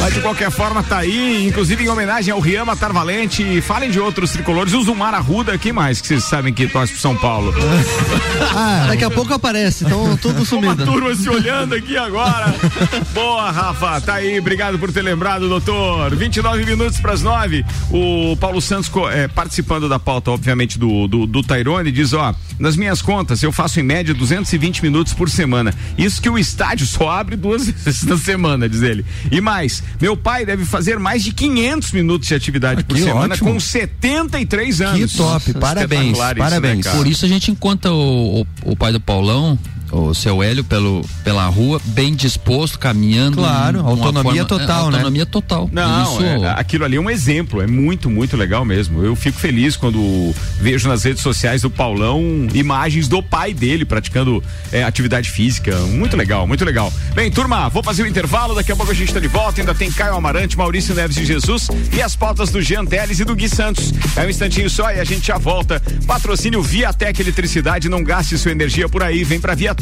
[0.00, 3.60] mas de qualquer forma tá aí, inclusive em homenagem ao Rian Matar Valente.
[3.60, 4.74] Falem de outros tricolores.
[4.74, 7.54] O Zumar Arruda, quem mais que vocês sabem que torce pro São Paulo?
[8.54, 10.84] ah, daqui a pouco aparece, então tudo sumido.
[10.84, 12.54] Uma turma se olhando aqui agora.
[13.14, 16.14] Boa, Rafa, tá aí, obrigado por ter lembrado, doutor.
[16.14, 17.64] 29 minutos para as 9.
[17.90, 22.34] O o Paulo Santos é, participando da pauta, obviamente, do, do, do Tairone, diz: ó,
[22.58, 25.74] nas minhas contas, eu faço em média 220 minutos por semana.
[25.96, 29.04] Isso que o estádio só abre duas vezes na semana, diz ele.
[29.30, 33.34] E mais, meu pai deve fazer mais de 500 minutos de atividade ah, por semana
[33.34, 33.52] ótimo.
[33.52, 35.12] com 73 anos.
[35.12, 36.80] Que top, parabéns, parabéns.
[36.80, 39.58] Isso, né, por isso a gente encontra o, o, o pai do Paulão
[39.92, 43.36] o seu Hélio pelo, pela rua, bem disposto, caminhando.
[43.36, 44.96] Claro, autonomia forma, total, é, né?
[44.96, 45.68] Autonomia total.
[45.70, 46.24] Não, Isso...
[46.24, 49.04] é, aquilo ali é um exemplo, é muito, muito legal mesmo.
[49.04, 52.22] Eu fico feliz quando vejo nas redes sociais do Paulão
[52.54, 55.76] imagens do pai dele praticando é, atividade física.
[55.80, 56.90] Muito legal, muito legal.
[57.14, 59.60] Bem, turma, vou fazer o intervalo, daqui a pouco a gente está de volta.
[59.60, 63.24] Ainda tem Caio Amarante, Maurício Neves de Jesus e as pautas do Jean Teles e
[63.24, 63.92] do Gui Santos.
[64.16, 65.82] É um instantinho só e a gente já volta.
[66.06, 69.81] Patrocínio Viatec Eletricidade, não gaste sua energia por aí, vem pra Viatec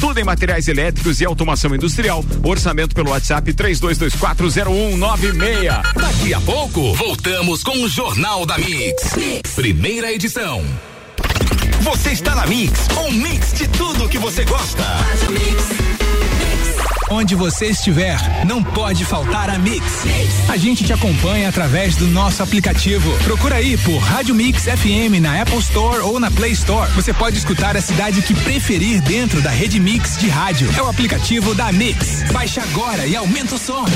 [0.00, 2.24] Tudo em materiais elétricos e automação industrial.
[2.42, 5.94] Orçamento pelo WhatsApp 32240196.
[5.94, 9.14] Daqui a pouco, voltamos com o Jornal da mix.
[9.54, 10.64] Primeira edição.
[11.80, 14.84] Você está na Mix, um mix de tudo que você gosta.
[17.10, 20.04] Onde você estiver, não pode faltar a Mix.
[20.48, 23.10] A gente te acompanha através do nosso aplicativo.
[23.24, 26.90] Procura aí por Rádio Mix FM na Apple Store ou na Play Store.
[26.92, 30.68] Você pode escutar a cidade que preferir dentro da rede Mix de rádio.
[30.76, 32.24] É o aplicativo da Mix.
[32.30, 33.86] Baixe agora e aumenta o som.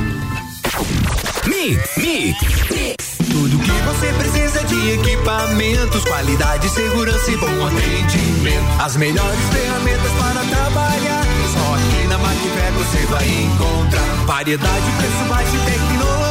[1.61, 8.81] Tudo que você precisa de equipamentos, qualidade, segurança e bom atendimento.
[8.81, 11.23] As melhores ferramentas para trabalhar.
[11.53, 16.30] Só aqui na Macfer você vai encontrar variedade, preço baixo e tecnologia.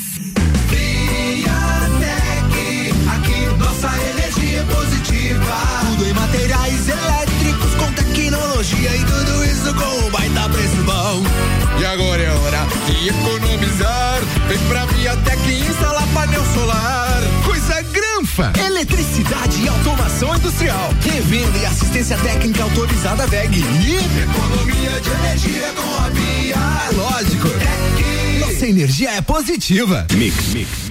[6.01, 11.21] Tudo em materiais elétricos com tecnologia e tudo isso com um baita preço bom.
[11.79, 14.19] E agora é hora de economizar.
[14.47, 17.21] Vem pra Viatec e instalar painel solar.
[17.45, 18.51] Coisa granfa.
[18.65, 20.91] Eletricidade e automação industrial.
[21.01, 23.59] Revenda e assistência técnica autorizada VEG.
[23.59, 26.55] E economia de energia com a Via.
[26.55, 27.47] É lógico.
[27.47, 30.07] É que nossa energia é positiva.
[30.13, 30.90] Mix, mix.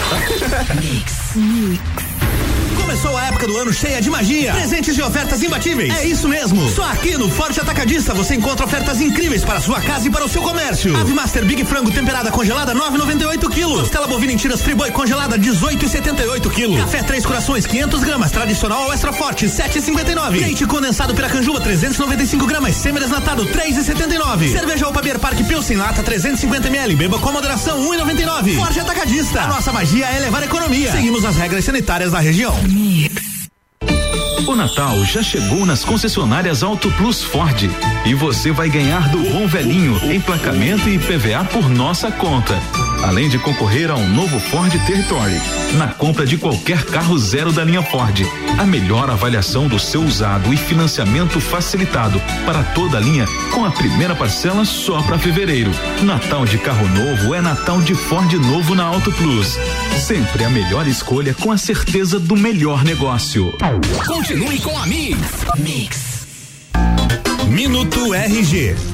[0.81, 2.10] Mix, mix.
[2.91, 5.97] Começou a época do ano cheia de magia, presentes e ofertas imbatíveis.
[5.97, 6.67] É isso mesmo.
[6.67, 10.27] Só aqui no Forte Atacadista você encontra ofertas incríveis para sua casa e para o
[10.27, 10.93] seu comércio.
[10.97, 13.79] Ave Master Big Frango temperada congelada 9,98 quilos.
[13.83, 16.81] Costela bovina em tiras Friboi congelada 18,78 quilos.
[16.81, 20.41] Café Três Corações 500 gramas tradicional ou extra forte 7,59.
[20.41, 24.51] Leite condensado Piracanjuba 395 gramas semi-desnatado 3,79.
[24.51, 26.97] Cerveja Opa Beer Park Pilsen lata 350 ml.
[26.97, 28.57] Beba com moderação 1,99.
[28.57, 29.43] Forte Atacadista.
[29.43, 30.91] A nossa magia é levar economia.
[30.91, 32.53] Seguimos as regras sanitárias da região.
[32.81, 33.30] Mix.
[34.47, 37.69] O Natal já chegou nas concessionárias Auto Plus Ford
[38.05, 42.57] e você vai ganhar do bom velhinho emplacamento e PVA por nossa conta.
[43.03, 45.39] Além de concorrer a um novo Ford Territory
[45.77, 48.21] na compra de qualquer carro zero da linha Ford.
[48.57, 53.71] A melhor avaliação do seu usado e financiamento facilitado para toda a linha com a
[53.71, 55.71] primeira parcela só para fevereiro.
[56.03, 59.57] Natal de carro novo é Natal de Ford novo na Auto Plus.
[59.97, 63.53] Sempre a melhor escolha com a certeza do melhor negócio.
[64.61, 65.17] Com a Mix.
[65.57, 66.25] Mix.
[67.49, 68.90] Minuto RG.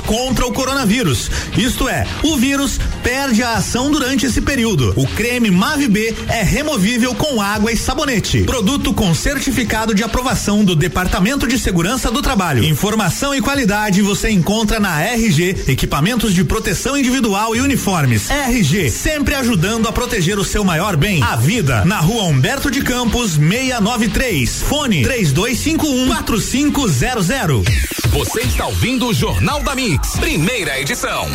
[0.00, 1.30] contra o coronavírus.
[1.56, 4.92] Isto é, o vírus perde a ação durante esse período.
[4.96, 8.42] O creme Mavi B é removível com água e sabonete.
[8.42, 12.64] Produto com certificado de aprovação do Departamento de Segurança do Trabalho.
[12.64, 18.30] Informação e qualidade você encontra na RG, equipamentos de proteção individual e uniformes.
[18.30, 21.84] RG, sempre ajudando a proteger o seu maior bem, a vida.
[21.84, 24.62] Na rua Humberto de Campos, 693.
[24.62, 27.64] Fone 3251 4500.
[28.14, 31.26] Você está ouvindo o Jornal da Mix, primeira edição.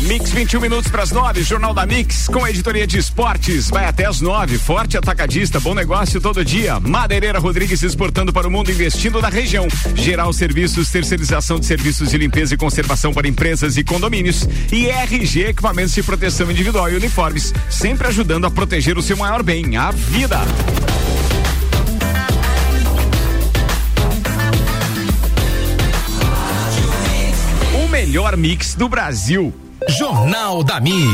[0.00, 3.68] Mix 21 minutos para as nove, Jornal da Mix, com a editoria de esportes.
[3.68, 4.56] Vai até as nove.
[4.56, 6.80] Forte atacadista, bom negócio todo dia.
[6.80, 9.68] Madeireira Rodrigues exportando para o mundo, investindo na região.
[9.94, 14.48] Geral Serviços, terceirização de serviços de limpeza e conservação para empresas e condomínios.
[14.72, 19.42] E RG, equipamentos de proteção individual e uniformes, sempre ajudando a proteger o seu maior
[19.42, 20.40] bem, a vida.
[28.12, 29.54] Melhor mix do Brasil.
[29.88, 31.08] Jornal da Mix.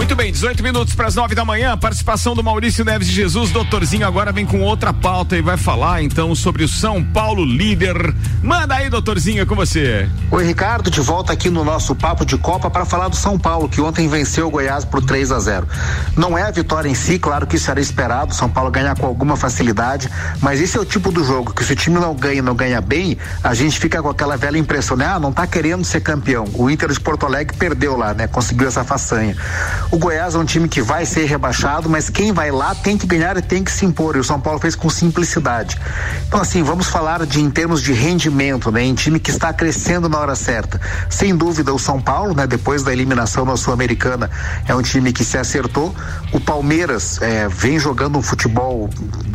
[0.00, 1.76] Muito bem, 18 minutos para as 9 da manhã.
[1.76, 3.50] Participação do Maurício Neves de Jesus.
[3.50, 8.14] Doutorzinho agora vem com outra pauta e vai falar então sobre o São Paulo líder.
[8.42, 10.08] Manda aí, doutorzinho, é com você.
[10.30, 13.68] Oi, Ricardo, de volta aqui no nosso papo de Copa para falar do São Paulo,
[13.68, 15.68] que ontem venceu o Goiás por 3 a 0.
[16.16, 19.04] Não é a vitória em si, claro que isso era esperado, São Paulo ganhar com
[19.04, 20.08] alguma facilidade,
[20.40, 22.80] mas esse é o tipo do jogo que se o time não ganha, não ganha
[22.80, 25.04] bem, a gente fica com aquela velha impressão, né?
[25.04, 26.46] Ah, não tá querendo ser campeão.
[26.54, 28.26] O Inter de Porto Alegre perdeu lá, né?
[28.26, 29.36] Conseguiu essa façanha.
[29.92, 33.06] O Goiás é um time que vai ser rebaixado, mas quem vai lá tem que
[33.06, 34.16] ganhar e tem que se impor.
[34.16, 35.78] E o São Paulo fez com simplicidade.
[36.26, 38.82] Então, assim, vamos falar de em termos de rendimento, né?
[38.82, 40.80] Em time que está crescendo na hora certa.
[41.10, 42.46] Sem dúvida, o São Paulo, né?
[42.46, 44.30] Depois da eliminação na Sul-Americana,
[44.66, 45.94] é um time que se acertou.
[46.32, 48.88] O Palmeiras é, vem jogando um futebol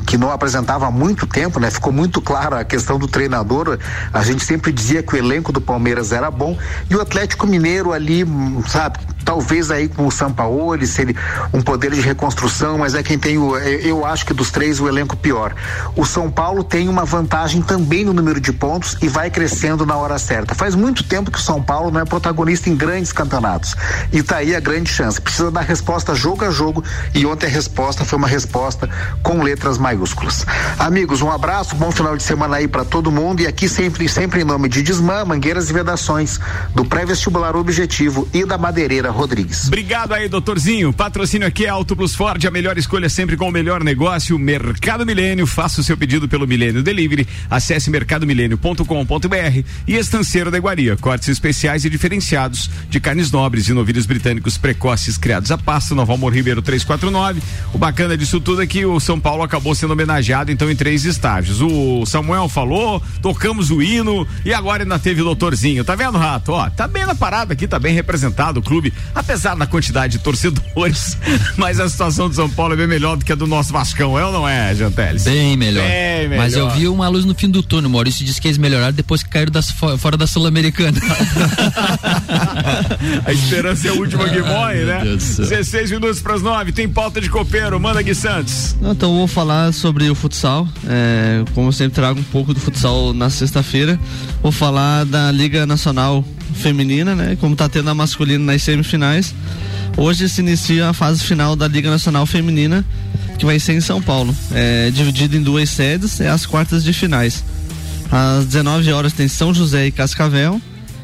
[0.07, 1.69] que não apresentava há muito tempo, né?
[1.69, 3.77] Ficou muito clara a questão do treinador.
[4.11, 6.57] A gente sempre dizia que o elenco do Palmeiras era bom
[6.89, 8.25] e o Atlético Mineiro ali,
[8.67, 10.11] sabe, talvez aí com o
[10.45, 11.15] Sampaoli, seria
[11.53, 14.79] um poder de reconstrução, mas é quem tem o, é, eu acho que dos três
[14.79, 15.55] o elenco pior.
[15.95, 19.95] O São Paulo tem uma vantagem também no número de pontos e vai crescendo na
[19.95, 20.53] hora certa.
[20.53, 23.75] Faz muito tempo que o São Paulo não é protagonista em grandes campeonatos.
[24.11, 25.19] E tá aí a grande chance.
[25.19, 26.83] Precisa dar resposta jogo a jogo
[27.13, 28.89] e ontem a resposta foi uma resposta
[29.23, 30.45] com letras maiúsculas.
[30.77, 34.41] Amigos, um abraço, bom final de semana aí para todo mundo e aqui sempre sempre
[34.41, 36.39] em nome de Desmã, Mangueiras e Vedações,
[36.73, 39.67] do pré-vestibular Objetivo e da Madeireira Rodrigues.
[39.67, 40.91] Obrigado aí, doutorzinho.
[40.91, 45.05] Patrocínio aqui é Auto Plus Ford, a melhor escolha sempre com o melhor negócio, Mercado
[45.05, 45.47] Milênio.
[45.47, 47.25] Faça o seu pedido pelo Milênio Delivery.
[47.49, 50.97] Acesse mercadomilênio.com.br e Estanceiro da Iguaria.
[50.97, 56.13] Cortes especiais e diferenciados de carnes nobres e novilhos britânicos precoces criados a pasto, Nova
[56.13, 57.41] Amor Ribeiro 349.
[57.73, 61.05] O bacana disso tudo é que o São Paulo acabou sendo homenageado então em três
[61.05, 61.61] estágios.
[61.61, 65.85] O Samuel falou, tocamos o hino e agora ainda teve o doutorzinho.
[65.85, 66.51] Tá vendo, Rato?
[66.51, 70.23] Ó, tá bem na parada aqui, tá bem representado o clube apesar da quantidade de
[70.25, 71.17] torcedores,
[71.55, 74.17] mas a situação do São Paulo é bem melhor do que a do nosso Vascão,
[74.17, 75.23] é ou não é, Janteles?
[75.23, 75.87] Bem melhor.
[75.87, 76.43] Bem melhor.
[76.43, 79.21] Mas eu vi uma luz no fim do túnel, Maurício disse que eles melhoraram depois
[79.21, 79.69] que caíram das,
[79.99, 80.97] fora da Sul-Americana.
[83.23, 85.03] a esperança é a última que morre, né?
[85.03, 88.75] 16 minutos para as 9, tem pauta de copeiro, manda Gui Santos.
[88.81, 92.51] Não, então eu vou falar sobre o futsal, é, como eu sempre trago um pouco
[92.51, 93.99] do futsal na sexta-feira,
[94.41, 97.37] vou falar da Liga Nacional feminina, né?
[97.39, 99.35] Como tá tendo a masculina nas semifinais.
[99.97, 102.83] Hoje se inicia a fase final da Liga Nacional Feminina,
[103.37, 104.35] que vai ser em São Paulo.
[104.51, 107.43] É dividido em duas sedes, é as quartas de finais.
[108.11, 110.61] Às 19 horas tem São José e Cascavel.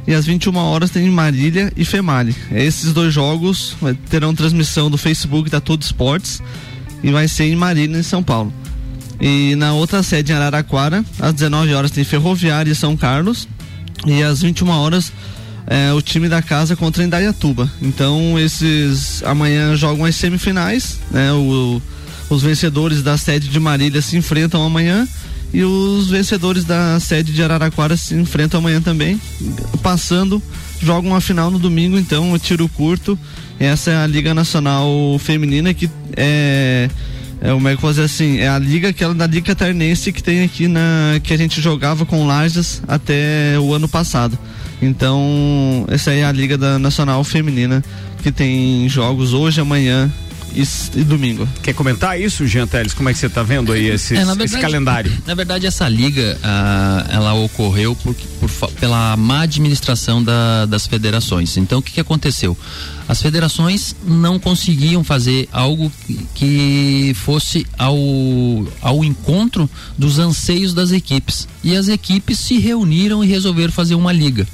[0.08, 2.36] E às 21 horas tem Marília e Female.
[2.52, 3.76] Esses dois jogos
[4.10, 6.42] terão transmissão do Facebook da Todo Esportes
[7.04, 8.52] e vai ser em Marília, em São Paulo.
[9.20, 13.48] E na outra sede em Araraquara, às 19 horas tem Ferroviária e São Carlos.
[14.06, 15.14] E às 21 horas
[15.72, 17.72] é, o time da casa contra Indaiatuba.
[17.82, 21.32] Então esses amanhã jogam as semifinais, né?
[21.32, 21.82] O,
[22.30, 25.08] os vencedores da sede de Marília se enfrentam amanhã
[25.54, 29.20] e os vencedores da sede de Araraquara se enfrentam amanhã também.
[29.82, 30.44] Passando,
[30.82, 33.18] jogam a final no domingo, então o tiro curto.
[33.58, 36.90] Essa é a Liga Nacional Feminina que é
[37.44, 38.38] é, como é que fazer assim?
[38.38, 41.20] É a liga aquela da Liga Catarinense que tem aqui na.
[41.24, 44.38] que a gente jogava com Lages até o ano passado.
[44.82, 47.84] Então, essa aí é a Liga da Nacional Feminina,
[48.24, 50.12] que tem jogos hoje, amanhã
[50.56, 50.64] e,
[51.00, 51.48] e domingo.
[51.62, 52.94] Quer comentar isso, Jean Teles?
[52.94, 55.12] Como é que você está vendo aí esse, é, verdade, esse, calendário?
[55.26, 61.58] Na verdade, essa liga, ah, ela ocorreu por, por, pela má administração da, das federações.
[61.58, 62.58] Então, o que, que aconteceu?
[63.08, 65.92] As federações não conseguiam fazer algo
[66.34, 67.98] que fosse ao,
[68.82, 71.48] ao encontro dos anseios das equipes.
[71.64, 74.48] E as equipes se reuniram e resolveram fazer uma liga.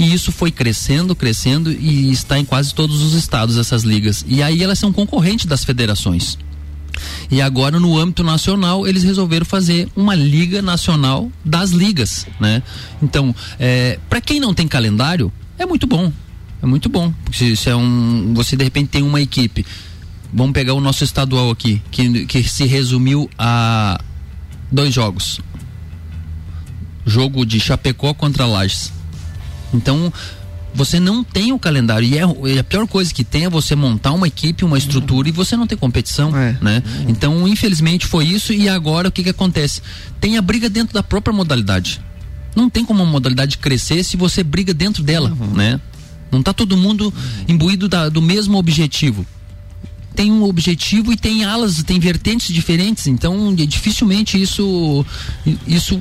[0.00, 4.24] E isso foi crescendo, crescendo e está em quase todos os estados essas ligas.
[4.26, 6.38] E aí elas são concorrentes das federações.
[7.30, 12.62] E agora no âmbito nacional eles resolveram fazer uma liga nacional das ligas, né?
[13.02, 16.10] Então, é, para quem não tem calendário é muito bom,
[16.62, 17.12] é muito bom.
[17.30, 19.66] Se, se é um, você de repente tem uma equipe,
[20.32, 24.00] vamos pegar o nosso estadual aqui que, que se resumiu a
[24.72, 25.42] dois jogos,
[27.04, 28.98] jogo de Chapecó contra Lages
[29.72, 30.12] então,
[30.74, 32.06] você não tem o calendário.
[32.06, 35.32] E é, a pior coisa que tem é você montar uma equipe, uma estrutura e
[35.32, 36.56] você não ter competição, é.
[36.60, 36.82] né?
[37.08, 39.82] Então, infelizmente foi isso e agora o que que acontece?
[40.20, 42.00] Tem a briga dentro da própria modalidade.
[42.54, 45.54] Não tem como uma modalidade crescer se você briga dentro dela, uhum.
[45.54, 45.80] né?
[46.30, 47.12] Não tá todo mundo
[47.48, 49.26] imbuído da, do mesmo objetivo.
[50.14, 55.06] Tem um objetivo e tem alas, tem vertentes diferentes, então dificilmente isso
[55.66, 56.00] isso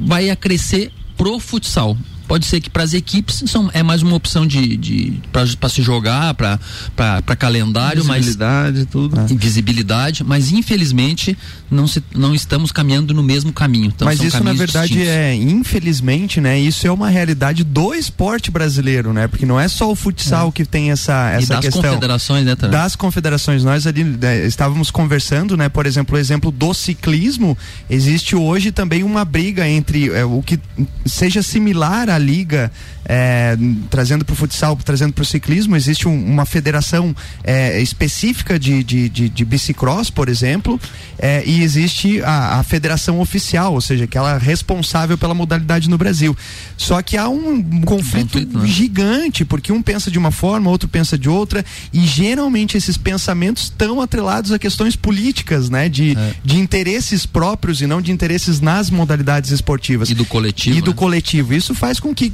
[0.00, 1.96] vai a crescer pro futsal.
[2.28, 5.80] Pode ser que para as equipes são, é mais uma opção de, de para se
[5.80, 9.16] jogar, para calendário, visibilidade, mas tudo.
[9.34, 11.36] Visibilidade, mas infelizmente
[11.70, 13.86] não, se, não estamos caminhando no mesmo caminho.
[13.86, 15.10] Então, mas isso na verdade distintos.
[15.10, 16.60] é, infelizmente, né?
[16.60, 19.26] Isso é uma realidade do esporte brasileiro, né?
[19.26, 20.52] Porque não é só o futsal é.
[20.52, 21.80] que tem essa, essa e das questão.
[21.80, 22.56] Das confederações, né?
[22.56, 22.78] Também.
[22.78, 23.64] Das confederações.
[23.64, 25.70] Nós ali né, estávamos conversando, né?
[25.70, 27.56] Por exemplo, o exemplo do ciclismo,
[27.88, 30.60] existe hoje também uma briga entre é, o que
[31.06, 32.70] seja similar à liga,
[33.04, 33.56] é,
[33.88, 38.84] trazendo para o futsal, trazendo para o ciclismo, existe um, uma federação é, específica de,
[38.84, 40.78] de, de, de bicicross, por exemplo,
[41.18, 45.88] é, e existe a, a federação oficial, ou seja, que ela é responsável pela modalidade
[45.88, 46.36] no Brasil.
[46.76, 48.66] Só que há um, um conflito, conflito né?
[48.66, 53.64] gigante, porque um pensa de uma forma, outro pensa de outra, e geralmente esses pensamentos
[53.64, 55.88] estão atrelados a questões políticas, né?
[55.88, 56.34] De, é.
[56.44, 60.10] de interesses próprios e não de interesses nas modalidades esportivas.
[60.10, 60.76] E do coletivo.
[60.76, 60.96] E do né?
[60.96, 61.54] coletivo.
[61.54, 62.32] Isso faz com que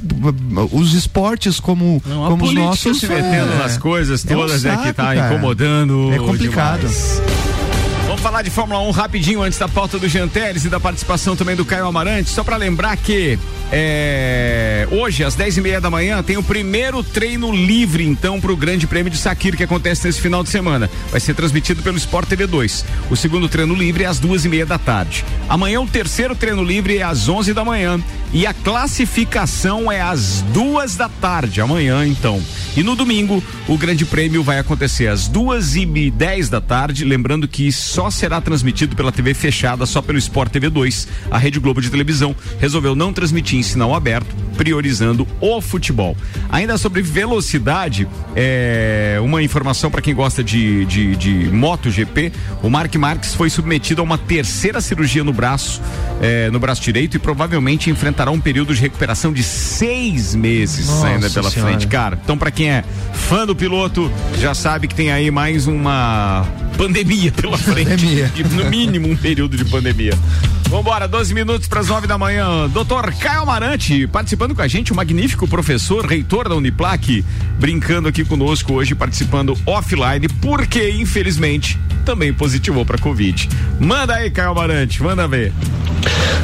[0.71, 2.99] os esportes como, não, como os nossos.
[2.99, 5.33] se metendo é, nas coisas todas, é, um saco, é que tá cara.
[5.33, 6.11] incomodando.
[6.13, 6.79] É complicado.
[6.79, 7.21] Demais.
[8.05, 11.55] Vamos falar de Fórmula 1 rapidinho antes da pauta do Janteres e da participação também
[11.55, 12.29] do Caio Amarante.
[12.29, 13.37] Só para lembrar que
[13.77, 18.53] é, hoje, às 10 e meia da manhã, tem o primeiro treino livre, então, para
[18.53, 20.89] o Grande Prêmio de Sakir, que acontece nesse final de semana.
[21.11, 22.85] Vai ser transmitido pelo Sport TV 2.
[23.09, 25.25] O segundo treino livre é às duas e meia da tarde.
[25.49, 27.99] Amanhã, o terceiro treino livre é às 11 da manhã.
[28.33, 32.41] E a classificação é às duas da tarde, amanhã, então.
[32.75, 37.05] E no domingo, o Grande Prêmio vai acontecer às duas e dez da tarde.
[37.05, 41.07] Lembrando que só será transmitido pela TV fechada, só pelo Sport TV 2.
[41.31, 46.15] A Rede Globo de televisão resolveu não transmitir sinal aberto, priorizando o futebol.
[46.49, 52.31] Ainda sobre velocidade, é, uma informação para quem gosta de, de, de MotoGP:
[52.63, 55.81] o Mark Marques foi submetido a uma terceira cirurgia no braço,
[56.21, 61.07] é, no braço direito, e provavelmente enfrentará um período de recuperação de seis meses Nossa
[61.07, 61.71] ainda pela senhora.
[61.71, 62.19] frente, cara.
[62.23, 66.45] Então, para quem é fã do piloto, já sabe que tem aí mais uma
[66.77, 67.89] pandemia pela frente.
[67.89, 68.31] Pandemia.
[68.33, 70.13] De, no mínimo um período de pandemia.
[70.69, 72.67] Vambora, 12 minutos para as 9 da manhã.
[72.69, 77.23] Doutor Caio Amarante, participando com a gente, o um magnífico professor, reitor da Uniplac,
[77.59, 83.47] brincando aqui conosco hoje, participando offline, porque infelizmente também positivou para Covid.
[83.79, 85.53] Manda aí, Caio Amarante, manda ver.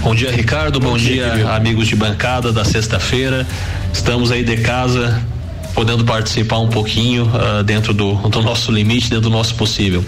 [0.04, 0.80] Bom dia, Ricardo.
[0.80, 3.48] Bom, Bom dia, dia amigos de bancada da sexta-feira.
[3.92, 5.26] Estamos aí de casa
[5.74, 10.06] podendo participar um pouquinho uh, dentro do, do nosso limite, dentro do nosso possível.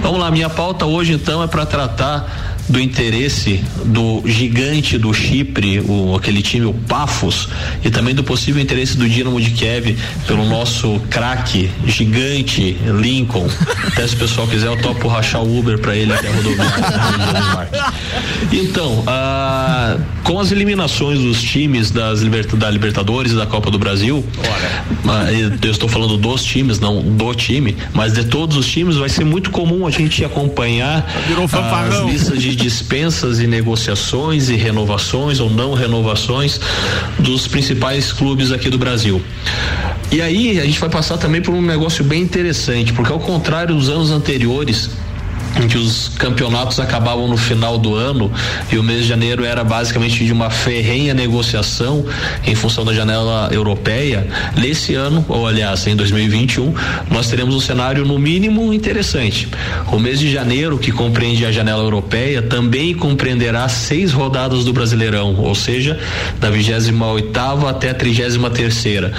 [0.00, 5.80] Vamos lá, minha pauta hoje então é para tratar do interesse do gigante do Chipre,
[5.80, 7.48] o, aquele time, o Pafos,
[7.84, 9.96] e também do possível interesse do Dinamo de Kiev
[10.26, 13.48] pelo nosso craque gigante Lincoln.
[13.86, 17.70] Até se o pessoal quiser, eu topo rachar o Uber para ele até a rodoviária.
[18.52, 19.04] então,
[20.22, 22.20] com as eliminações dos times das
[22.54, 24.24] da Libertadores e da Copa do Brasil,
[25.08, 29.08] ah, eu estou falando dos times, não do time, mas de todos os times, vai
[29.08, 31.06] ser muito comum a gente acompanhar
[31.88, 36.60] as listas de dispensas e negociações e renovações ou não renovações
[37.18, 39.22] dos principais clubes aqui do Brasil.
[40.10, 43.74] E aí a gente vai passar também por um negócio bem interessante, porque ao contrário
[43.74, 44.90] dos anos anteriores,
[45.62, 48.30] em que os campeonatos acabavam no final do ano
[48.70, 52.04] e o mês de janeiro era basicamente de uma ferrenha negociação
[52.46, 54.26] em função da janela europeia.
[54.56, 56.74] Nesse ano, ou aliás, em 2021,
[57.10, 59.48] nós teremos um cenário no mínimo interessante.
[59.90, 65.34] O mês de janeiro, que compreende a janela europeia, também compreenderá seis rodadas do Brasileirão,
[65.36, 65.98] ou seja,
[66.40, 66.66] da 28
[67.04, 69.12] oitava até a 33 terceira,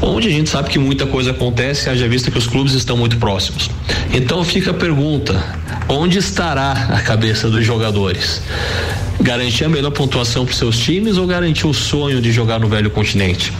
[0.00, 3.16] onde a gente sabe que muita coisa acontece, haja vista que os clubes estão muito
[3.18, 3.70] próximos.
[4.12, 5.44] Então fica a pergunta:
[5.88, 8.42] onde estará a cabeça dos jogadores?
[9.20, 12.90] Garantir a melhor pontuação para seus times ou garantir o sonho de jogar no velho
[12.90, 13.52] continente?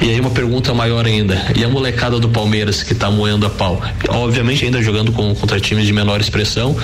[0.00, 3.50] E aí uma pergunta maior ainda, e a molecada do Palmeiras que está moendo a
[3.50, 3.80] pau?
[4.08, 6.76] Obviamente ainda jogando com, contra times de menor expressão,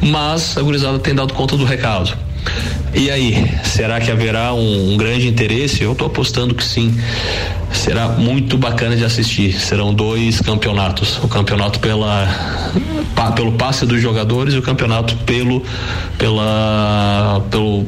[0.00, 2.16] mas a gurizada tem dado conta do recado.
[2.94, 5.82] E aí, será que haverá um, um grande interesse?
[5.82, 6.98] Eu estou apostando que sim.
[7.72, 9.52] Será muito bacana de assistir.
[9.52, 12.26] Serão dois campeonatos: o campeonato pela,
[13.14, 15.62] pa, pelo passe dos jogadores e o campeonato pelo,
[16.16, 17.84] pela, pelo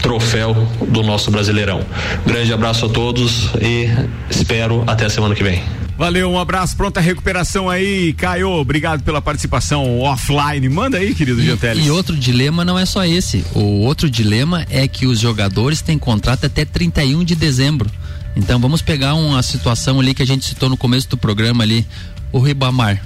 [0.00, 0.54] troféu
[0.88, 1.80] do nosso Brasileirão.
[2.24, 3.90] Grande abraço a todos e
[4.30, 5.62] espero até a semana que vem.
[5.96, 8.50] Valeu, um abraço, pronta recuperação aí, Caio.
[8.50, 10.68] Obrigado pela participação offline.
[10.68, 11.86] Manda aí, querido Gianteles.
[11.86, 13.44] E outro dilema não é só esse.
[13.54, 17.88] O outro dilema é que os jogadores têm contrato até 31 de dezembro.
[18.34, 21.86] Então vamos pegar uma situação ali que a gente citou no começo do programa ali,
[22.32, 23.00] o Ribamar.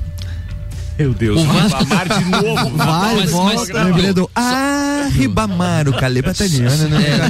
[0.99, 1.85] Meu Deus, o Vasco...
[1.85, 2.77] Ribamar de novo.
[2.77, 7.29] Vai, mas, volta, lembrei do Ah, Ribamar, o Caleb italiano, né?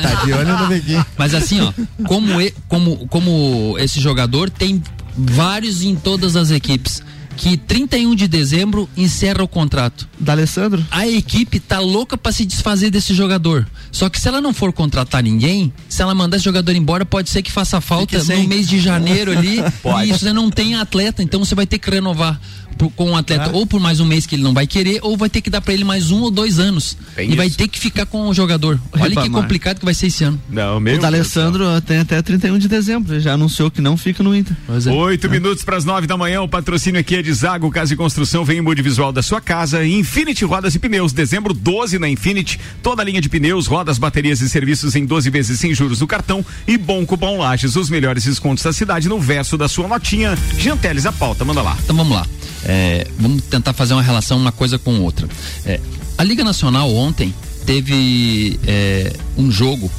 [0.00, 1.04] Tá de olho no Beguinho.
[1.18, 1.72] Mas assim, ó,
[2.06, 2.32] como,
[2.66, 4.82] como, como esse jogador tem
[5.16, 7.02] vários em todas as equipes
[7.36, 10.08] que 31 de dezembro encerra o contrato.
[10.18, 10.84] Da Alessandro?
[10.90, 13.66] A equipe tá louca para se desfazer desse jogador.
[13.90, 17.30] Só que se ela não for contratar ninguém, se ela mandar esse jogador embora, pode
[17.30, 19.62] ser que faça falta no mês de janeiro ali.
[19.82, 20.08] pode.
[20.08, 22.40] E isso você não tem atleta, então você vai ter que renovar.
[22.76, 25.16] Pro- com um atleta ou por mais um mês que ele não vai querer, ou
[25.16, 26.96] vai ter que dar pra ele mais um ou dois anos.
[27.16, 27.56] Bem e vai isso.
[27.56, 28.80] ter que ficar com o jogador.
[28.92, 30.40] Olha que complicado que vai ser esse ano.
[30.50, 34.56] Não, o D'Alessandro tem até 31 de dezembro, já anunciou que não fica no Inter.
[34.92, 37.96] Oito minutos para as nove da manhã, o patrocínio aqui é de Zago Casa e
[37.96, 42.08] Construção, vem em mude visual da sua casa, Infinity Rodas e Pneus, dezembro 12 na
[42.08, 46.00] Infinity, toda a linha de pneus, rodas, baterias e serviços em 12 vezes sem juros
[46.00, 49.86] no cartão e bom cupom Lages, os melhores descontos da cidade no verso da sua
[49.88, 50.36] notinha.
[50.58, 51.76] Janteles, a pauta, manda lá.
[51.82, 52.26] Então vamos lá.
[52.64, 55.28] É, vamos tentar fazer uma relação uma coisa com outra.
[55.66, 55.80] É,
[56.16, 57.34] a Liga Nacional ontem
[57.66, 59.90] teve é, um jogo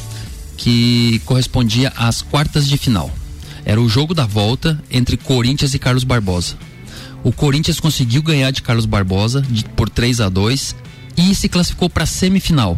[0.58, 3.12] que correspondia às quartas de final.
[3.66, 6.56] Era o jogo da volta entre Corinthians e Carlos Barbosa.
[7.24, 10.76] O Corinthians conseguiu ganhar de Carlos Barbosa de- por 3 a 2
[11.18, 12.78] e se classificou para a semifinal.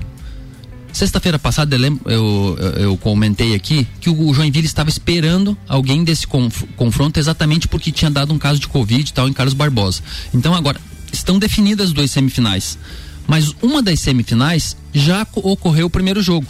[0.98, 6.64] Sexta-feira passada eu, eu, eu- comentei aqui que o Joinville estava esperando alguém desse conf-
[6.76, 10.02] confronto exatamente porque tinha dado um caso de Covid e tal em Carlos Barbosa.
[10.34, 10.82] Então agora
[11.14, 12.80] estão definidas as duas semifinais.
[13.28, 16.48] Mas uma das semifinais já co- ocorreu o primeiro jogo,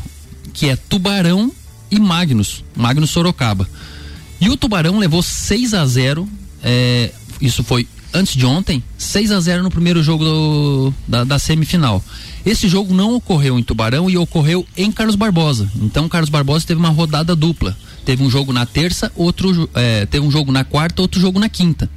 [0.53, 1.51] que é Tubarão
[1.91, 3.67] e Magnus, Magnus Sorocaba.
[4.39, 6.25] E o Tubarão levou 6 a 0
[6.63, 11.39] é, isso foi antes de ontem, 6 a 0 no primeiro jogo do- da, da
[11.39, 12.03] semifinal.
[12.45, 15.69] Esse jogo não ocorreu em Tubarão e ocorreu em Carlos Barbosa.
[15.75, 17.75] Então, Carlos Barbosa teve uma rodada dupla.
[18.05, 21.49] Teve um jogo na terça, outro é, teve um jogo na quarta, outro jogo na
[21.49, 21.89] quinta.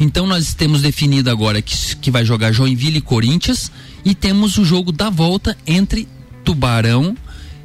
[0.00, 3.70] Então nós temos definido agora que, que vai jogar Joinville e Corinthians
[4.04, 6.08] e temos o jogo da volta entre
[6.44, 7.16] Tubarão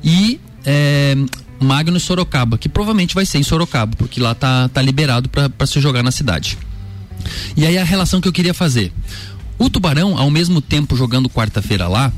[0.04, 1.16] e é,
[1.60, 5.80] Magnus Sorocaba, que provavelmente vai ser em Sorocaba, porque lá tá, tá liberado para se
[5.82, 6.56] jogar na cidade.
[7.56, 8.92] E aí a relação que eu queria fazer.
[9.58, 12.14] O Tubarão, ao mesmo tempo jogando quarta-feira lá,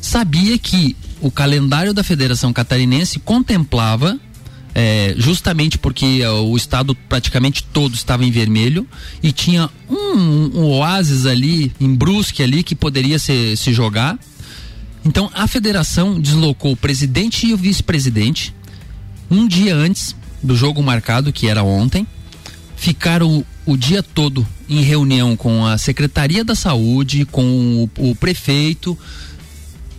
[0.00, 4.18] sabia que o calendário da Federação Catarinense contemplava,
[4.74, 8.86] é, justamente porque é, o estado praticamente todo estava em vermelho
[9.22, 14.18] e tinha um, um oásis ali, em Brusque ali, que poderia se, se jogar.
[15.04, 18.52] Então a federação deslocou o presidente e o vice-presidente
[19.30, 22.06] um dia antes do jogo marcado, que era ontem,
[22.82, 28.98] ficaram o, dia todo em reunião com a Secretaria da Saúde, com o, o prefeito,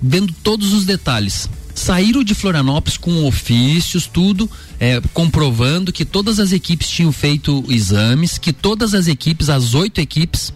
[0.02, 1.50] vendo todos os detalhes.
[1.74, 8.38] Saíram de Florianópolis com ofícios, tudo, é, comprovando que todas as equipes tinham feito exames,
[8.38, 10.52] que todas as equipes, as oito equipes,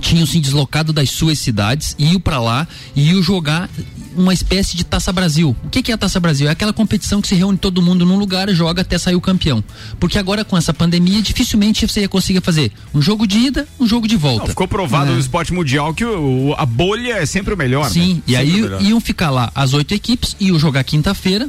[0.00, 3.68] tinham se deslocado das suas cidades, iam para lá e iam jogar
[4.16, 5.54] uma espécie de Taça Brasil.
[5.64, 6.48] O que, que é a Taça Brasil?
[6.48, 9.62] É aquela competição que se reúne todo mundo num lugar, joga até sair o campeão.
[10.00, 13.86] Porque agora com essa pandemia, dificilmente você ia conseguir fazer um jogo de ida, um
[13.86, 14.40] jogo de volta.
[14.40, 15.14] Não, ficou provado É.
[15.14, 17.88] no esporte mundial que o- a bolha é sempre o melhor.
[17.90, 18.22] Sim, né?
[18.26, 21.48] e aí iam ficar lá as oito equipes, iam jogar quinta-feira.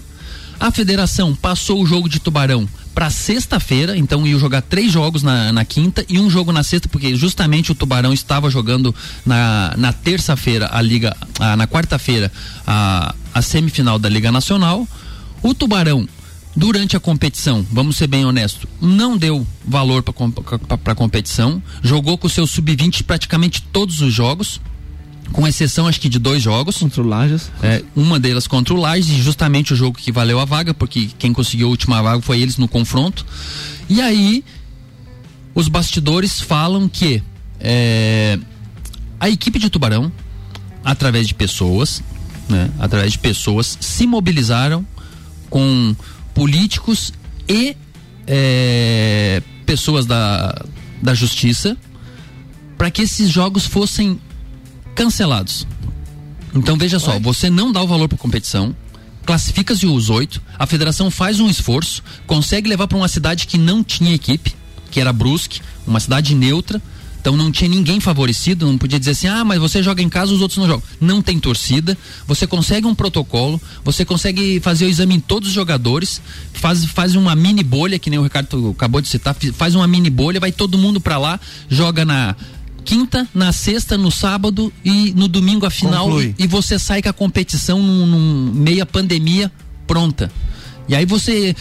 [0.59, 5.51] A federação passou o jogo de Tubarão para sexta-feira, então iam jogar três jogos na,
[5.53, 8.93] na quinta e um jogo na sexta, porque justamente o Tubarão estava jogando
[9.25, 12.31] na, na terça-feira a Liga, ah, na quarta-feira
[12.65, 14.87] a, a semifinal da Liga Nacional.
[15.41, 16.07] O Tubarão
[16.55, 22.27] durante a competição, vamos ser bem honesto, não deu valor para a competição, jogou com
[22.27, 24.59] o seu sub-20 praticamente todos os jogos,
[25.31, 26.77] com exceção acho que de dois jogos.
[26.77, 27.51] Contra o Lages.
[27.61, 31.09] É, uma delas contra o Lages, e justamente o jogo que valeu a vaga, porque
[31.17, 33.25] quem conseguiu a última vaga foi eles no confronto.
[33.89, 34.43] E aí,
[35.53, 37.23] os bastidores falam que
[37.59, 38.39] é,
[39.19, 40.11] a equipe de Tubarão,
[40.83, 42.01] através de pessoas,
[42.47, 44.85] né, através de pessoas, se mobilizaram
[45.49, 45.95] com
[46.33, 47.13] políticos
[47.47, 47.75] e
[48.25, 50.65] é, pessoas da,
[51.01, 51.75] da justiça
[52.77, 54.19] para que esses jogos fossem
[54.99, 55.65] cancelados.
[56.53, 58.75] Então veja só, você não dá o valor para competição,
[59.25, 63.81] classifica-se os oito, a federação faz um esforço, consegue levar para uma cidade que não
[63.81, 64.53] tinha equipe,
[64.91, 66.81] que era Brusque, uma cidade neutra,
[67.21, 70.33] então não tinha ninguém favorecido, não podia dizer assim, ah, mas você joga em casa,
[70.33, 70.83] os outros não jogam.
[70.99, 75.55] Não tem torcida, você consegue um protocolo, você consegue fazer o exame em todos os
[75.55, 76.21] jogadores,
[76.53, 80.09] faz, faz uma mini bolha, que nem o Ricardo acabou de citar, faz uma mini
[80.09, 81.39] bolha, vai todo mundo para lá,
[81.69, 82.35] joga na
[82.79, 86.35] quinta, na sexta, no sábado e no domingo a final Conclui.
[86.37, 89.51] e, você sai com a competição num, num meia pandemia
[89.85, 90.31] pronta.
[90.87, 91.55] E aí você,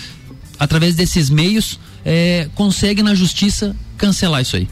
[0.59, 4.69] através desses meios, é, consegue na justiça cancelar isso aí.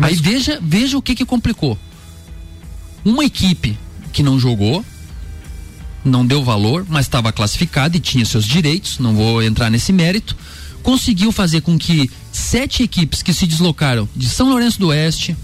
[0.00, 1.78] Aí veja, veja o que que complicou.
[3.04, 3.78] Uma equipe
[4.12, 4.84] que não jogou,
[6.04, 10.36] não deu valor, mas estava classificada e tinha seus direitos, não vou entrar nesse mérito,
[10.82, 15.36] conseguiu fazer com que sete equipes que se deslocaram de São Lourenço do Oeste,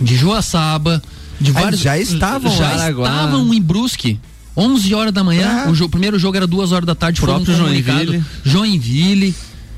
[0.00, 1.02] de Joaçaba,
[1.40, 2.90] de Ah, vários já estavam já lá.
[2.90, 4.18] Estavam em Brusque.
[4.56, 7.30] 11 horas da manhã, o, jo- o primeiro jogo era duas horas da tarde, foi
[7.30, 7.56] um Próprio.
[7.56, 8.22] Joinville.
[8.44, 9.34] Joinville,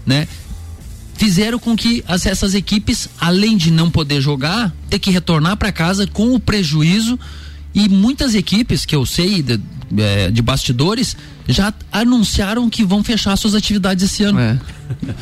[0.06, 0.26] né?
[1.14, 5.70] fizeram com que as, essas equipes, além de não poder jogar, ter que retornar para
[5.70, 7.16] casa com o prejuízo
[7.74, 9.60] e muitas equipes que eu sei de,
[9.98, 11.16] é, de bastidores
[11.46, 14.40] já anunciaram que vão fechar suas atividades esse ano.
[14.40, 14.58] É.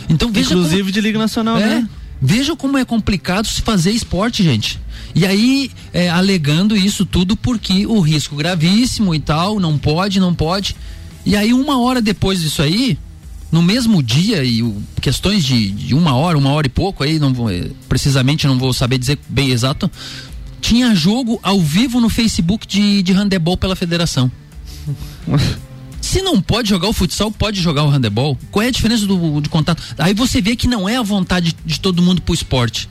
[0.09, 1.88] Então veja Inclusive como, de Liga Nacional, é, né?
[2.20, 4.78] Veja como é complicado se fazer esporte, gente.
[5.14, 10.34] E aí, é, alegando isso tudo porque o risco gravíssimo e tal, não pode, não
[10.34, 10.76] pode.
[11.24, 12.98] E aí, uma hora depois disso aí,
[13.50, 17.18] no mesmo dia, e o, questões de, de, uma hora, uma hora e pouco, aí,
[17.18, 19.90] não vou, é, precisamente não vou saber dizer bem exato,
[20.60, 24.30] tinha jogo ao vivo no Facebook de, de handebol pela federação.
[26.11, 28.36] Se não pode jogar o futsal, pode jogar o handebol.
[28.50, 29.80] Qual é a diferença do, de contato?
[29.96, 32.88] Aí você vê que não é a vontade de todo mundo pro esporte.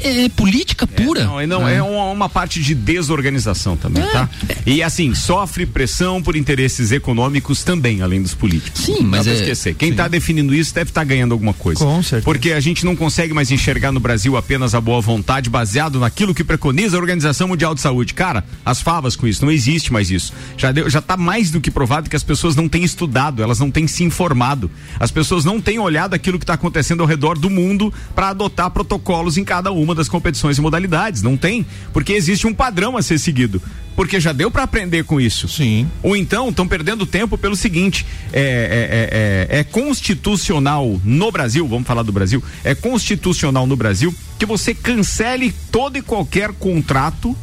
[0.00, 1.20] É, é, política pura.
[1.20, 4.06] É, não, não, é, é uma, uma, parte de desorganização também, é.
[4.06, 4.28] tá?
[4.64, 8.84] E assim, sofre pressão por interesses econômicos também, além dos políticos.
[8.84, 9.36] Sim, mas não é.
[9.36, 9.74] esquecer.
[9.74, 11.84] Quem está definindo isso deve estar tá ganhando alguma coisa.
[11.84, 12.24] Com certeza.
[12.24, 16.34] Porque a gente não consegue mais enxergar no Brasil apenas a boa vontade baseado naquilo
[16.34, 18.14] que preconiza a Organização Mundial de Saúde.
[18.14, 20.32] Cara, as favas com isso, não existe mais isso.
[20.56, 23.58] Já, deu, já tá mais do que provado que as pessoas não têm estudado, elas
[23.58, 24.70] não têm se informado.
[24.98, 28.70] As pessoas não têm olhado aquilo que está acontecendo ao redor do mundo para adotar
[28.70, 31.20] protocolos em cada uma das competições e modalidades.
[31.20, 33.60] Não tem, porque existe um padrão a ser seguido.
[33.96, 35.48] Porque já deu para aprender com isso.
[35.48, 35.90] Sim.
[36.00, 41.86] Ou então estão perdendo tempo pelo seguinte: é, é, é, é, constitucional no Brasil, vamos
[41.86, 47.36] falar do Brasil, é constitucional no Brasil que você cancele todo e qualquer contrato,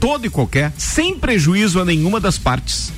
[0.00, 2.92] todo e qualquer, sem prejuízo a nenhuma das partes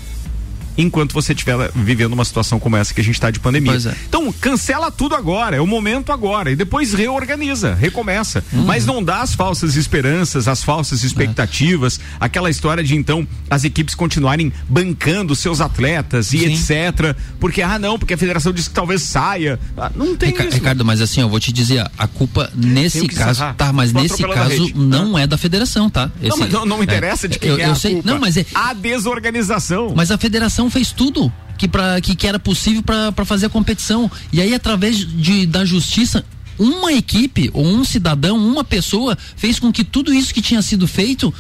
[0.79, 3.75] enquanto você estiver vivendo uma situação como essa que a gente está de pandemia.
[3.75, 3.95] É.
[4.09, 8.45] Então, cancela tudo agora, é o momento agora, e depois reorganiza, recomeça.
[8.53, 8.65] Uhum.
[8.65, 12.03] Mas não dá as falsas esperanças, as falsas expectativas, é.
[12.21, 16.53] aquela história de então as equipes continuarem bancando seus atletas e Sim.
[16.53, 17.17] etc.
[17.41, 19.59] Porque, ah, não, porque a federação disse que talvez saia.
[19.77, 20.55] Ah, não tem Rica isso.
[20.55, 24.73] Ricardo, mas assim, eu vou te dizer, a culpa nesse caso, tá, mas nesse caso
[24.77, 25.23] não ah.
[25.23, 26.11] é da federação, tá?
[26.23, 28.11] Esse, não, mas não, não interessa é, de quem eu, é eu sei, culpa.
[28.11, 29.93] Não, mas é, a desorganização.
[29.97, 34.11] Mas a federação fez tudo que, pra, que, que era possível para fazer a competição.
[34.33, 36.25] E aí, através de, da justiça,
[36.59, 40.87] uma equipe, ou um cidadão, uma pessoa, fez com que tudo isso que tinha sido
[40.87, 41.33] feito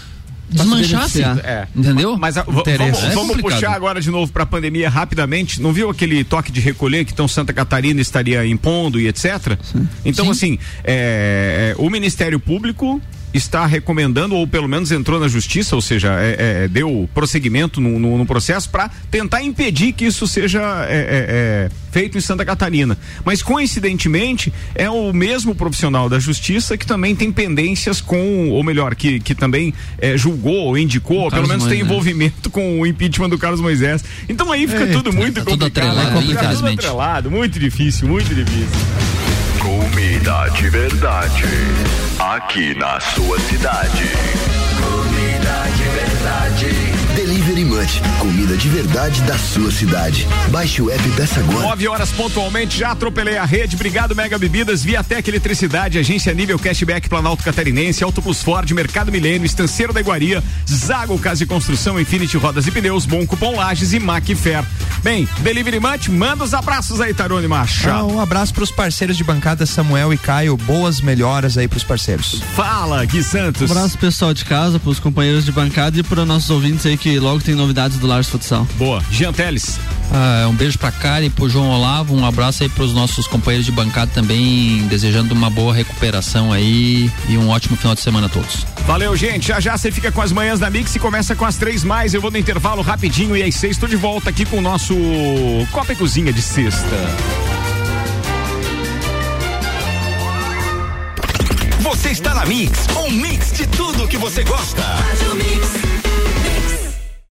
[0.50, 1.22] desmanchasse.
[1.22, 1.68] É.
[1.74, 2.16] Entendeu?
[2.16, 5.60] Mas a, vamos, É vamos puxar agora de novo para a pandemia rapidamente.
[5.60, 9.58] Não viu aquele toque de recolher que então Santa Catarina estaria impondo e etc?
[9.62, 9.88] Sim.
[10.04, 10.30] Então, Sim.
[10.30, 13.00] assim, é, o Ministério Público
[13.32, 17.98] está recomendando, ou pelo menos entrou na justiça, ou seja, é, é, deu prosseguimento no,
[17.98, 22.96] no, no processo para tentar impedir que isso seja é, feito em Santa Catarina.
[23.24, 28.94] Mas coincidentemente é o mesmo profissional da justiça que também tem pendências com, ou melhor,
[28.94, 29.74] que, que também
[30.16, 31.78] julgou ou indicou, ou pelo menos Moisés.
[31.78, 34.04] tem envolvimento com o impeachment do Carlos Moisés.
[34.28, 35.98] Então aí fica tudo muito tá tudo complicado.
[35.98, 39.17] atrelado, fica tudo atrelado, muito difícil, muito difícil.
[39.68, 41.44] Comida de verdade.
[42.18, 44.08] Aqui na sua cidade.
[44.80, 46.77] Comida de verdade.
[47.64, 50.26] Munch, comida de verdade da sua cidade.
[50.50, 51.68] Baixe o app peça agora.
[51.68, 53.74] 9 horas pontualmente, já atropelei a rede.
[53.74, 59.46] Obrigado, Mega Bebidas, Viatec Eletricidade, Agência Nível Cashback Planalto Catarinense, Auto Plus Ford, Mercado Milênio,
[59.46, 63.98] Estanceiro da Iguaria, Zago Casa de Construção, Infinity Rodas e Pneus, Bom Cupom Lages e
[63.98, 64.64] Macfer.
[65.02, 67.98] Bem, Delivery Munch, manda os abraços aí, Tarone Machado.
[67.98, 70.56] Ah, um abraço pros parceiros de bancada, Samuel e Caio.
[70.56, 72.42] Boas melhoras aí pros parceiros.
[72.54, 73.70] Fala, Gui Santos.
[73.70, 77.18] Um abraço pessoal de casa, pros companheiros de bancada e para nossos ouvintes aí que
[77.18, 78.66] logo tem novidades do Lars Futsal.
[78.74, 79.02] Boa.
[79.10, 79.80] Jean Teles.
[80.12, 83.64] Ah, um beijo pra Karen e pro João Olavo, um abraço aí pros nossos companheiros
[83.64, 88.28] de bancada também, desejando uma boa recuperação aí e um ótimo final de semana a
[88.28, 88.66] todos.
[88.86, 89.48] Valeu, gente.
[89.48, 92.12] Já já você fica com as manhãs da Mix e começa com as três mais.
[92.12, 94.94] Eu vou no intervalo rapidinho e às seis estou de volta aqui com o nosso
[95.72, 96.96] Copa e Cozinha de sexta.
[101.80, 104.84] Você está na Mix, um mix de tudo que você gosta.